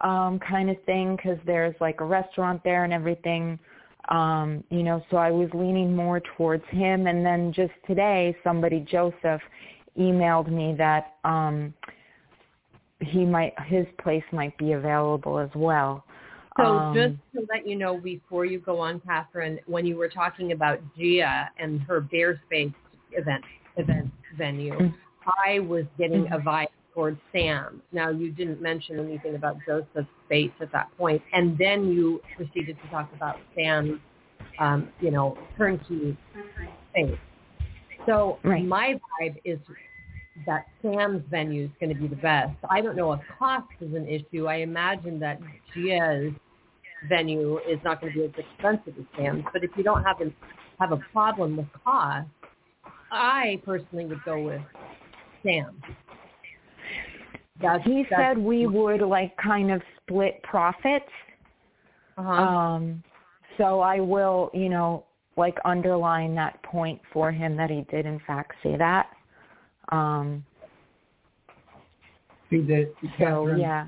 [0.00, 3.58] um kind of thing cuz there's like a restaurant there and everything.
[4.08, 7.06] Um you know so I was leaning more towards him.
[7.06, 9.42] And then just today somebody Joseph
[9.98, 11.74] emailed me that um
[13.00, 16.05] he might his place might be available as well
[16.56, 20.08] So Um, just to let you know before you go on, Catherine, when you were
[20.08, 22.72] talking about Gia and her Bare Space
[23.12, 23.44] event
[23.76, 24.94] event venue, Mm.
[25.44, 26.34] I was getting Mm-hmm.
[26.34, 27.82] a vibe towards Sam.
[27.92, 32.80] Now you didn't mention anything about Joseph's space at that point, and then you proceeded
[32.80, 34.00] to talk about Sam's,
[34.58, 36.16] um, you know, turnkey
[36.90, 37.18] space.
[38.06, 38.64] So Right.
[38.64, 39.58] my vibe is
[40.46, 42.56] that Sam's venue is going to be the best.
[42.70, 44.46] I don't know if cost is an issue.
[44.46, 45.40] I imagine that
[45.74, 46.32] Gia's
[47.08, 49.44] venue is not going to be as expensive as Sam's.
[49.52, 50.32] But if you don't have a,
[50.80, 52.28] have a problem with cost,
[53.10, 54.62] I personally would go with
[55.42, 55.80] Sam.
[57.60, 61.10] That's, he that's, said we would like kind of split profits
[62.18, 62.30] uh-huh.
[62.30, 63.02] Um,
[63.58, 65.04] so I will, you know,
[65.36, 69.08] like underline that point for him that he did in fact say that.
[69.90, 70.44] Um,
[72.48, 73.86] See that, so Catherine, yeah,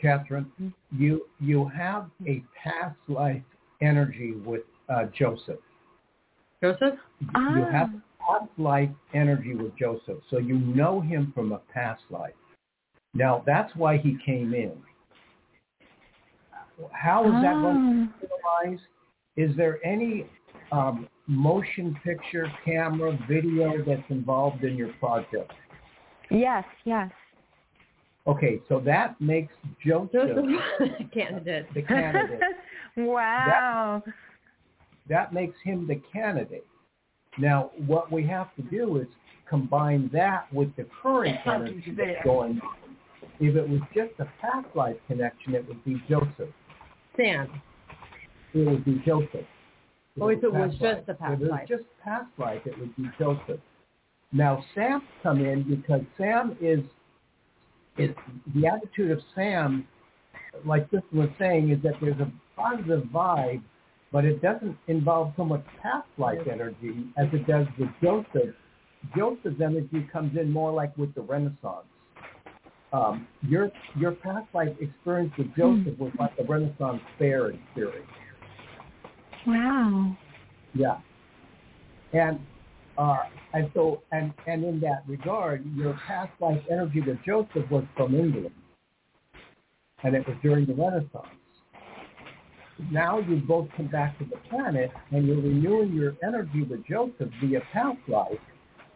[0.00, 0.72] Catherine, Mhm.
[0.92, 3.42] you you have a past life
[3.80, 5.60] energy with uh, Joseph.
[6.62, 6.98] Joseph?
[7.20, 7.70] You Ah.
[7.70, 12.34] have past life energy with Joseph, so you know him from a past life.
[13.14, 14.72] Now that's why he came in.
[16.92, 18.26] How is that going to Ah.
[18.62, 18.80] utilize?
[19.36, 20.26] Is there any
[20.72, 25.52] um, motion picture, camera, video that's involved in your project?
[26.30, 27.10] yes, yes.
[28.26, 29.52] Okay, so that makes
[29.84, 31.66] Joseph Joseph candidate.
[31.74, 32.40] the candidate.
[32.96, 34.02] wow.
[35.08, 36.66] that makes him the candidate.
[37.38, 39.06] Now, what we have to do is
[39.48, 42.96] combine that with the current energy that's going on.
[43.40, 46.52] If it was just a past life connection, it would be Joseph.
[47.16, 47.62] Sam.
[48.52, 49.46] It would be Joseph.
[50.20, 51.18] Oh, if it was past just a life.
[51.18, 53.60] past If it was just past life, it would be Joseph.
[54.32, 56.80] Now, Sam come in because Sam is,
[58.00, 58.10] is
[58.54, 59.86] the attitude of Sam,
[60.64, 63.62] like this was saying, is that there's a positive vibe,
[64.12, 68.54] but it doesn't involve so much past life energy as it does with Joseph.
[69.16, 71.86] Joseph's energy comes in more like with the Renaissance.
[72.92, 78.10] Um, your your past life experience with Joseph was like the Renaissance fair experience.
[79.46, 80.16] Wow.
[80.74, 80.98] Yeah.
[82.12, 82.40] And
[83.00, 83.16] uh,
[83.54, 88.14] and so and and in that regard, your past life energy with Joseph was from
[88.14, 88.50] England,
[90.04, 91.26] and it was during the Renaissance.
[92.90, 97.30] Now you both come back to the planet, and you're renewing your energy with Joseph
[97.42, 98.38] via past life.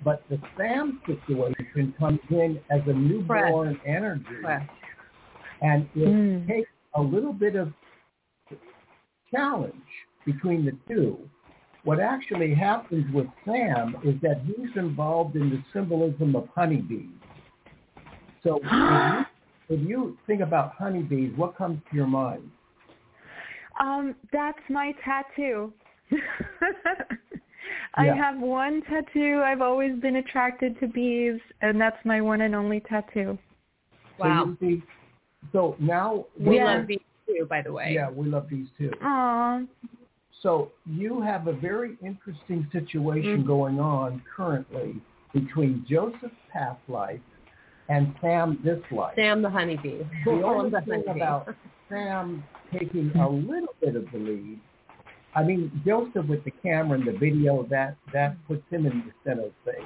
[0.05, 4.70] But the Sam situation comes in as a newborn energy, Correct.
[5.62, 6.46] and it Mm.
[6.46, 7.72] takes a little bit of
[9.30, 9.74] challenge
[10.26, 11.18] between the two.
[11.85, 17.11] What actually happens with Sam is that he's involved in the symbolism of honeybees.
[18.43, 19.24] So if you,
[19.68, 22.51] if you think about honeybees, what comes to your mind?
[23.78, 25.72] Um, that's my tattoo.
[27.97, 28.14] I Yeah.
[28.16, 29.43] have one tattoo.
[29.45, 33.39] I've always been attracted to bees, and that's my one and only tattoo.
[34.18, 34.45] Wow.
[34.45, 34.82] So, you see,
[35.53, 36.64] so now We Yeah.
[36.76, 37.93] love bees too, by the way.
[37.95, 38.91] Yeah, we love bees too.
[39.03, 39.66] Aww.
[40.45, 43.47] So you have a very interesting situation Mhm.
[43.47, 45.01] going on currently
[45.32, 47.20] between Joseph's past life
[47.88, 49.14] and Sam this life.
[49.16, 50.03] Sam the honeybee.
[50.26, 51.20] the only the thing honeybee.
[51.22, 51.49] about
[51.88, 54.61] Sam taking a little bit of the lead,
[55.34, 59.12] I mean, Joseph with the camera and the video, that, that puts him in the
[59.24, 59.82] center stage.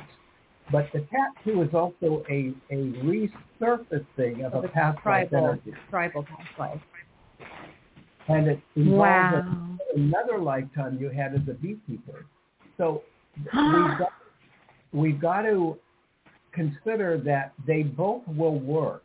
[0.72, 5.74] But the tattoo is also a, a resurfacing of Of a past life tribal, energy.
[5.88, 6.80] tribal past life.
[8.26, 9.67] And it involves a Wow.
[9.94, 12.26] Another lifetime you had as a beekeeper.
[12.76, 13.02] So
[13.36, 14.12] we've got,
[14.92, 15.78] we've got to
[16.52, 19.02] consider that they both will work.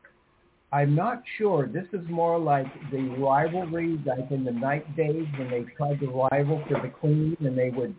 [0.72, 1.68] I'm not sure.
[1.68, 6.08] This is more like the rivalry, like in the knight days when they tried to
[6.08, 7.96] rival for the queen, and they would,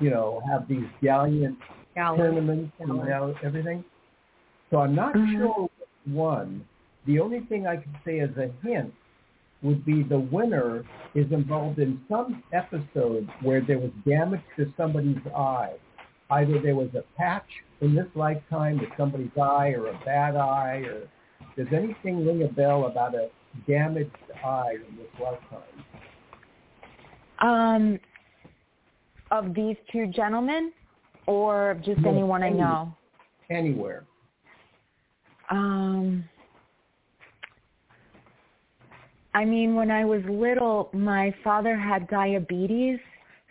[0.00, 1.58] you know, have these gallant
[1.94, 2.18] Gallant.
[2.18, 3.04] tournaments and Gallant.
[3.04, 3.84] you know, everything.
[4.70, 5.38] So I'm not Mhm.
[5.38, 5.68] sure
[6.06, 6.66] one.
[7.04, 8.94] The only thing I can say as a hint
[9.62, 10.84] would be the winner
[11.14, 15.74] is involved in some episode where there was damage to somebody's eye.
[16.30, 17.48] Either there was a patch
[17.80, 21.08] in this lifetime to somebody's eye or a bad eye or
[21.56, 23.30] does anything ring a bell about a
[23.66, 25.60] damaged eye in this lifetime?
[27.40, 28.00] Um,
[29.30, 30.72] of these two gentlemen,
[31.26, 32.94] or just No, anyone I know?
[33.50, 34.04] Anywhere.
[35.50, 36.24] Um,
[39.34, 42.98] I mean, when I was little, my father had diabetes,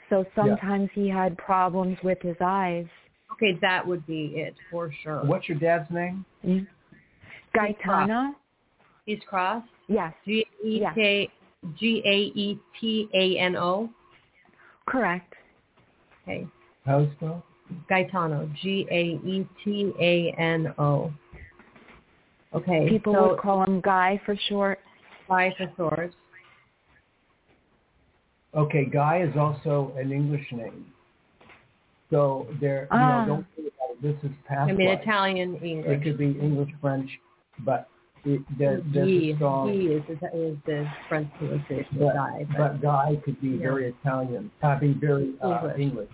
[0.10, 2.86] so sometimes he had problems with his eyes.
[3.34, 5.24] Okay, that would be it for sure.
[5.26, 6.26] What's your dad's name?
[6.46, 6.66] Mm-hmm.
[7.56, 7.72] Yeah.
[7.74, 8.36] Gaetano?
[9.06, 9.64] He's Cross.
[9.88, 11.30] Yes, G E T
[11.80, 13.90] G A E T A N O.
[14.86, 15.34] correct.
[16.24, 16.48] Okay.
[16.86, 17.42] How is it spelled?
[17.90, 18.50] Gaetano.
[18.62, 21.14] G A E T A N O.
[22.54, 22.88] Okay.
[22.90, 24.80] People so would call him Guy for short.
[25.28, 26.16] Five for swords.
[28.56, 30.86] Okay, Guy is also an English name.
[32.10, 33.26] So there, you Ah.
[33.26, 34.02] know, don't worry about it.
[34.02, 35.02] This is past I mean life.
[35.02, 37.10] Italian, It could be English, French,
[37.60, 37.90] but
[38.24, 39.70] it, there, there's He, a strong.
[39.70, 42.46] he is, is the French pronunciation but, guy.
[42.58, 43.60] But, but Guy could be Yeah.
[43.60, 44.50] very Italian.
[44.64, 45.80] I mean, very uh, English.
[45.80, 46.10] English.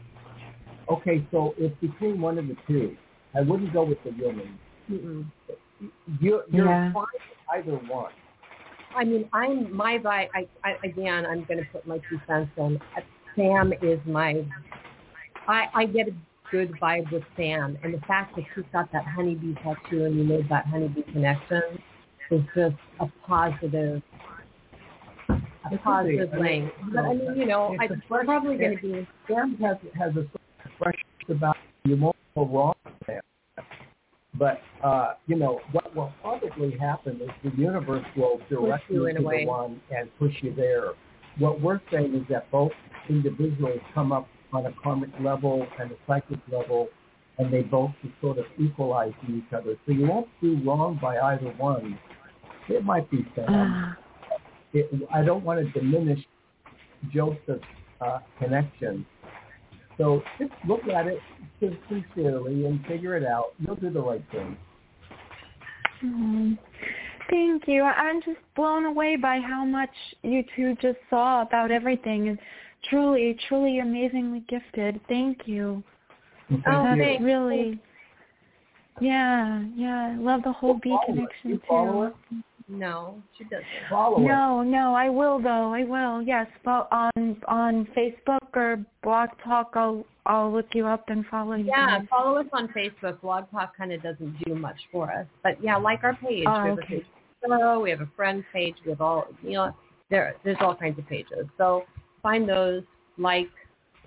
[0.90, 2.98] Okay, so it's between one of the two.
[3.36, 4.60] I wouldn't go with the woman.
[4.92, 5.26] mm-mm.
[6.20, 6.92] You're, you're Yeah.
[6.94, 8.12] fine with either one.
[8.96, 10.30] I mean, I'm my vibe.
[10.34, 12.80] I, I again, I'm going to put my two cents in.
[12.98, 13.02] Uh,
[13.36, 14.46] Sam is my.
[15.48, 16.14] I I get a
[16.52, 20.24] good vibe with Sam, and the fact that he's got that honeybee tattoo and you
[20.24, 21.62] made that honeybee connection
[22.30, 24.02] is just a positive,
[25.30, 25.34] a
[25.72, 26.72] It positive link.
[26.94, 29.08] But I mean, you know, I, we're probably going to be.
[29.28, 30.28] Sam has has a
[30.78, 30.96] fresh
[31.30, 32.76] about you won't go wrong
[33.06, 33.22] Sam.
[34.38, 39.08] But uh, you know what will probably happen is the universe will direct you you
[39.08, 40.94] in to the one and push you there.
[41.38, 42.72] What we're saying is that both
[43.10, 46.90] individuals come up on a karmic level and a psychic level,
[47.38, 49.76] and they both sort of equalize in each other.
[49.86, 51.98] So you won't do wrong by either one.
[52.70, 53.46] It might be Sam.
[53.50, 53.98] Ah.
[54.74, 56.20] it, I don't want to diminish
[57.14, 57.64] Joseph's
[58.00, 59.06] uh, connection.
[59.98, 61.20] So just look at it
[61.60, 63.54] sincerely and figure it out.
[63.60, 64.58] You'll do the right thing.
[66.04, 66.58] Mm,
[67.30, 67.84] Thank you.
[67.84, 69.90] I'm just blown away by how much
[70.24, 72.30] you two just saw about everything.
[72.30, 72.40] And
[72.90, 75.00] truly, truly amazingly gifted.
[75.08, 75.84] Thank you.
[76.50, 77.26] Thank Oh, you.
[77.26, 77.80] Really.
[79.02, 80.14] Yeah, yeah.
[80.14, 81.06] I love the whole bee Follow us.
[81.06, 82.14] connection too.
[82.74, 82.80] Us?
[82.80, 83.66] No, she doesn't.
[83.90, 84.28] Follow it.
[84.28, 85.74] No, no, I will though.
[85.74, 86.22] I will.
[86.22, 91.56] Yes, but on on Facebook or Blog Talk, I'll I'll look you up and follow
[91.56, 91.66] you.
[91.66, 92.08] Yeah, guys.
[92.10, 93.22] follow us on Facebook.
[93.22, 96.46] Blog Talk kind of doesn't do much for us, but yeah, like our page.
[96.48, 96.84] Oh, we have okay.
[96.84, 97.06] a page
[97.48, 97.80] show.
[97.80, 98.76] We have a friend page.
[98.86, 99.76] We have all you know.
[100.10, 101.48] There, there's all kinds of pages.
[101.58, 101.86] So
[102.22, 102.84] find those,
[103.18, 103.50] like,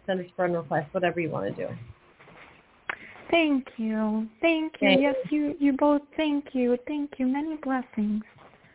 [0.07, 1.75] send us friend requests, whatever you want to do.
[3.31, 4.29] Thank you.
[4.41, 4.89] Thank you.
[4.89, 6.03] Thank yes, you you both.
[6.17, 6.79] Thank you.
[6.87, 7.27] Thank you.
[7.27, 8.23] Many blessings.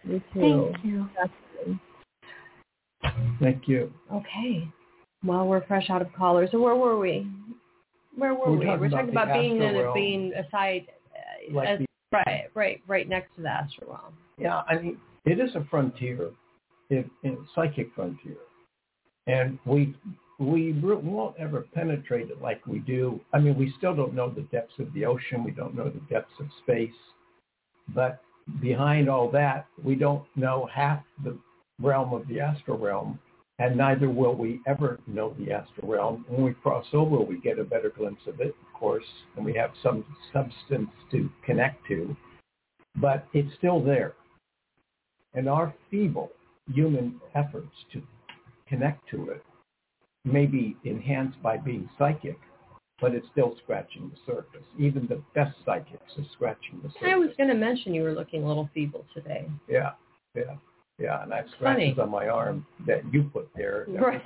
[0.03, 0.71] You too.
[0.73, 1.09] Thank you.
[3.39, 3.91] Thank you.
[4.13, 4.67] Okay.
[5.23, 6.49] Well, we're fresh out of callers.
[6.51, 7.27] So where were we?
[8.15, 8.65] Where were We're we?
[8.65, 9.93] talking we're talking the about being in astral it, realm.
[9.93, 14.13] being aside, uh, Like as, the- right, right, right next to the astral realm.
[14.37, 16.31] Yeah, I mean, it is a frontier,
[16.89, 18.37] it, it, psychic frontier.
[19.27, 19.95] and we
[20.39, 23.21] we won't ever penetrate it like we do.
[23.31, 25.43] I mean, we still don't know the depths of the ocean.
[25.43, 26.89] We don't know the depths of space.
[27.93, 28.19] But
[28.59, 31.37] behind all that, we don't know half the
[31.79, 33.19] realm of the astral realm,
[33.59, 36.25] and neither will we ever know the astral realm.
[36.27, 39.53] When we cross over, we get a better glimpse of it, of course, and we
[39.53, 42.15] have some substance to connect to,
[42.95, 44.13] but it's still there.
[45.33, 46.31] And our feeble
[46.73, 48.01] human efforts to
[48.67, 49.43] connect to it
[50.25, 52.37] may be enhanced by being psychic,
[53.01, 54.65] but it's still scratching the surface.
[54.79, 57.09] Even the best psychics are scratching the surface.
[57.11, 59.47] I was going to mention you were looking a little feeble today.
[59.67, 59.91] Yeah,
[60.35, 60.55] yeah,
[60.99, 61.23] yeah.
[61.23, 62.01] And I have scratches Funny.
[62.01, 63.87] on my arm that you put there.
[63.97, 64.21] Right.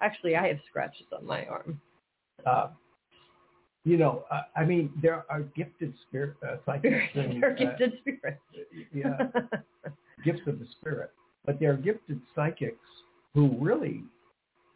[0.00, 1.80] Actually, I have scratches on my arm.
[2.46, 2.68] uh,
[3.84, 7.92] you know, I, I mean, there are gifted spirit uh, psychics and They're uh, gifted
[8.00, 8.40] spirits.
[8.94, 9.18] yeah,
[10.24, 11.10] gifts of the spirit,
[11.44, 12.84] but there are gifted psychics
[13.34, 14.02] who really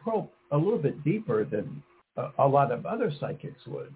[0.00, 1.82] probe a little bit deeper than
[2.16, 3.92] a, a lot of other psychics would,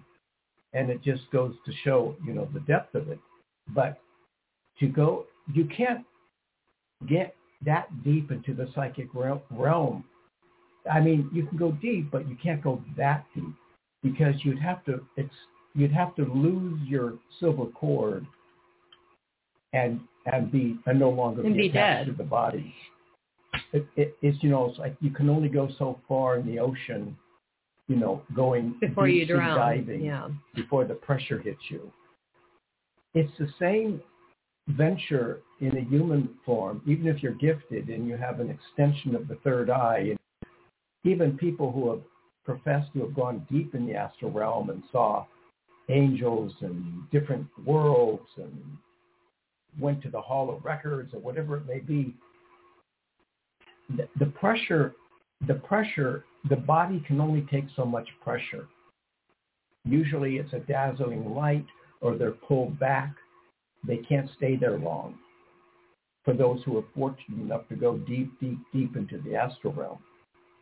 [0.73, 3.19] and it just goes to show, you know, the depth of it.
[3.73, 3.99] But
[4.79, 6.05] to go, you can't
[7.07, 10.03] get that deep into the psychic realm.
[10.91, 13.53] I mean, you can go deep, but you can't go that deep
[14.03, 15.33] because you'd have to it's
[15.75, 18.25] you'd have to lose your silver cord
[19.73, 22.11] and and be and no longer And be attached dead.
[22.11, 22.73] to the body.
[23.73, 26.59] It, it, it's you know it's like you can only go so far in the
[26.59, 27.17] ocean,
[27.87, 29.57] you know, going Before you drown.
[29.57, 30.29] diving Yeah.
[30.53, 31.91] before the pressure hits you.
[33.13, 34.01] It's the same
[34.67, 39.27] venture in a human form, even if you're gifted and you have an extension of
[39.27, 40.09] the third eye.
[40.09, 40.19] And
[41.03, 42.01] even people who have
[42.43, 45.25] professed to have gone deep in the astral realm and saw
[45.89, 48.53] angels and different worlds and
[49.79, 52.13] went to the Hall of Records or whatever it may be,
[54.19, 54.93] the pressure,
[55.45, 58.67] the pressure, the body can only take so much pressure.
[59.85, 61.65] Usually it's a dazzling light
[62.01, 63.13] or they're pulled back.
[63.85, 65.15] They can't stay there long.
[66.25, 69.99] For those who are fortunate enough to go deep, deep, deep into the astral realm.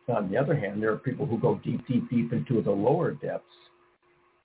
[0.08, 3.12] On the other hand, there are people who go deep, deep, deep into the lower
[3.12, 3.44] depths.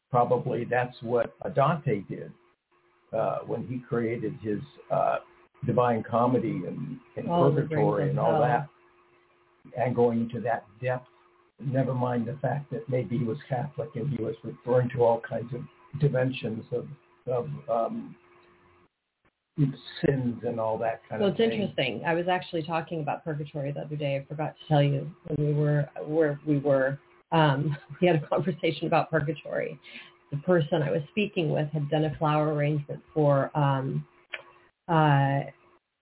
[0.09, 2.31] Probably that's what Dante did
[3.13, 4.59] uh, when he created his
[4.89, 5.17] uh,
[5.65, 8.67] Divine Comedy and, and Purgatory and all that,
[9.77, 11.07] and going into that depth.
[11.59, 15.21] Never mind the fact that maybe he was Catholic and he was referring to all
[15.21, 15.61] kinds of
[15.99, 16.87] dimensions of
[17.27, 18.15] of um,
[19.57, 21.49] sins and all that kind Well, of thing.
[21.49, 22.03] Well, it's interesting.
[22.05, 24.15] I was actually talking about purgatory the other day.
[24.15, 26.99] I forgot to tell you when we were where we were.
[27.31, 29.79] Um, we had a conversation about purgatory.
[30.31, 34.05] The person I was speaking with had done a flower arrangement for um,
[34.87, 35.41] uh,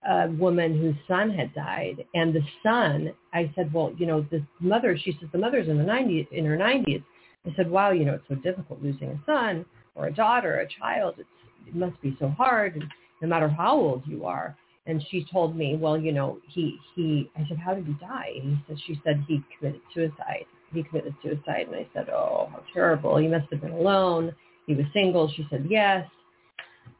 [0.08, 3.12] a woman whose son had died, and the son.
[3.34, 4.96] I said, well, you know, the mother.
[4.96, 7.02] She says the mother's in the 90s, in her 90s.
[7.46, 10.60] I said, wow, you know, it's so difficult losing a son or a daughter, or
[10.60, 11.16] a child.
[11.18, 11.28] It's,
[11.66, 12.74] it must be so hard.
[12.74, 12.84] And
[13.20, 14.56] no matter how old you are.
[14.86, 18.32] And she told me, well, you know, he, he, I said, how did he die?
[18.42, 20.46] And he said, she said he committed suicide.
[20.72, 21.66] He committed suicide.
[21.66, 23.16] And I said, oh, how terrible.
[23.18, 24.34] He must have been alone.
[24.66, 25.30] He was single.
[25.36, 26.08] She said, yes.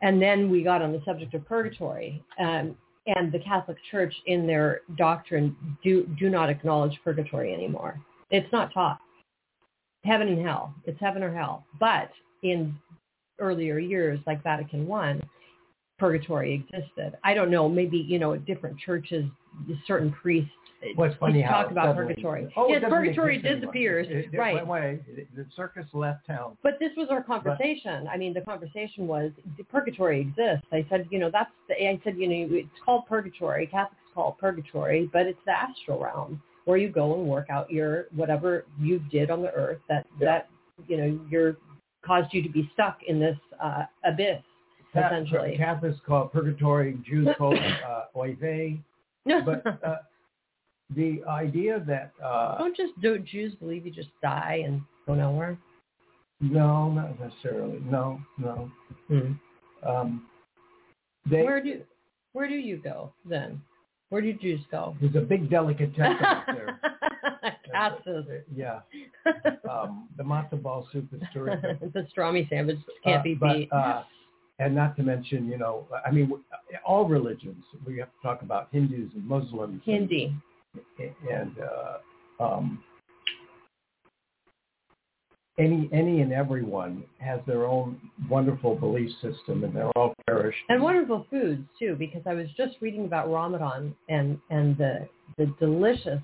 [0.03, 2.23] And then we got on the subject of purgatory.
[2.39, 2.77] Um,
[3.17, 8.01] and the Catholic Church in their doctrine do, do not acknowledge purgatory anymore.
[8.31, 8.99] It's not taught.
[10.05, 10.75] Heaven and hell.
[10.85, 11.65] It's heaven or hell.
[11.79, 12.11] But
[12.43, 12.75] in
[13.39, 15.21] earlier years, like Vatican One,
[15.99, 17.19] purgatory existed.
[17.25, 19.25] I don't know, maybe, you know, at different churches,
[19.87, 20.51] certain priests
[20.97, 22.53] Well, it's funny how talk about suddenly- purgatory.
[22.57, 24.09] Oh, yes, purgatory disappears.
[24.09, 24.67] It- it- right.
[24.67, 26.57] Wait, wait, the circus left town.
[26.63, 28.09] But this was our conversation.
[28.09, 29.31] I mean, the conversation was
[29.69, 30.67] purgatory exists.
[30.73, 33.67] I said, you know, that's the, I said, you know, it's called purgatory.
[33.67, 37.71] Catholics call it purgatory, but it's the astral realm where you go and work out
[37.71, 40.27] your whatever you did on the earth that Yeah.
[40.27, 40.49] that
[40.89, 41.57] you know you're
[42.03, 44.43] caused you to be stuck in this uh, abyss
[44.95, 45.57] essentially.
[45.57, 48.81] Catholics call it purgatory, Jews call it uh, oive.
[49.25, 49.97] But uh,
[50.97, 55.57] the idea that uh, don't just do Jews believe you just die and go nowhere?
[56.41, 57.81] no, not necessarily.
[57.85, 58.71] No, no.
[59.09, 59.33] Hmm.
[59.87, 60.27] Um,
[61.31, 61.83] they, Where do
[62.33, 63.61] where do you go then?
[64.09, 64.97] Where do Jews go?
[65.01, 66.81] there's a big delicatessen out there.
[67.73, 68.25] Casas.
[68.55, 68.81] Yeah,
[69.71, 71.79] um, the matzo ball soup is terrific.
[71.93, 73.73] the strawmy sandwich can't Uh, be but, beat.
[73.73, 74.03] Uh,
[74.59, 76.31] and not to mention, you know, I mean,
[76.85, 77.65] all religions.
[77.87, 79.81] We have to talk about Hindus and Muslims.
[79.85, 80.25] Hindi.
[80.27, 80.35] and
[81.61, 82.83] uh, um,
[85.59, 90.59] any any and everyone has their own wonderful belief system, and they're all cherished.
[90.69, 95.47] And wonderful foods too, because I was just reading about Ramadan and and the the
[95.59, 96.21] delicious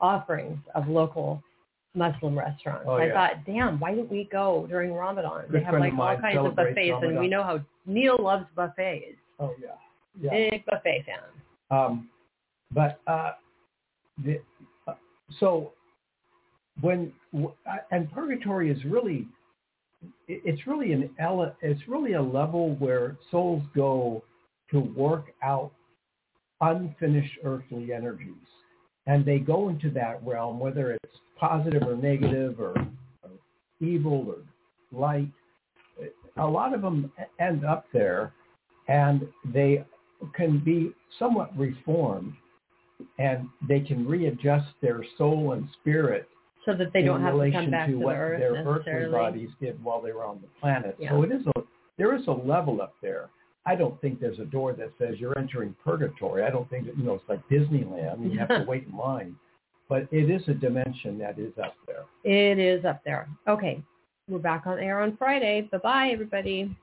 [0.00, 1.42] offerings of local
[1.94, 2.84] Muslim restaurants.
[2.86, 3.12] Oh, I yeah.
[3.14, 5.46] thought, damn, why didn't we go during Ramadan?
[5.50, 9.16] Good they have like all kinds of buffets, and we know how Neil loves buffets.
[9.38, 9.68] Oh yeah.
[10.20, 10.50] Yeah.
[10.50, 11.18] Big buffet fan.
[11.70, 12.08] Um,
[12.72, 13.32] but uh,
[14.24, 14.40] the,
[14.86, 14.94] uh,
[15.38, 15.72] so
[16.80, 17.12] when
[17.90, 19.26] and purgatory is really
[20.28, 21.10] it's really an
[21.62, 24.22] it's really a level where souls go
[24.70, 25.72] to work out
[26.60, 28.34] unfinished earthly energies,
[29.06, 32.74] and they go into that realm whether it's positive or negative or,
[33.22, 33.30] or
[33.80, 35.28] evil or light.
[36.36, 38.32] A lot of them end up there,
[38.88, 39.84] and they
[40.34, 42.34] can be somewhat reformed
[43.18, 46.28] and they can readjust their soul and spirit
[46.64, 49.12] So that they don't have to come back to to, what the earth their earthly
[49.12, 50.96] bodies did while they were on the planet.
[50.98, 51.10] Yeah.
[51.10, 51.60] So it is a
[51.98, 53.28] there is a level up there.
[53.66, 56.44] I don't think there's a door that says you're entering purgatory.
[56.44, 58.32] I don't think that you know it's like Disneyland.
[58.32, 59.36] You have to wait in line.
[59.88, 62.04] But it is a dimension that is up there.
[62.24, 63.28] It is up there.
[63.48, 63.82] Okay.
[64.28, 65.68] We're back on air on Friday.
[65.72, 66.74] Bye-bye, everybody.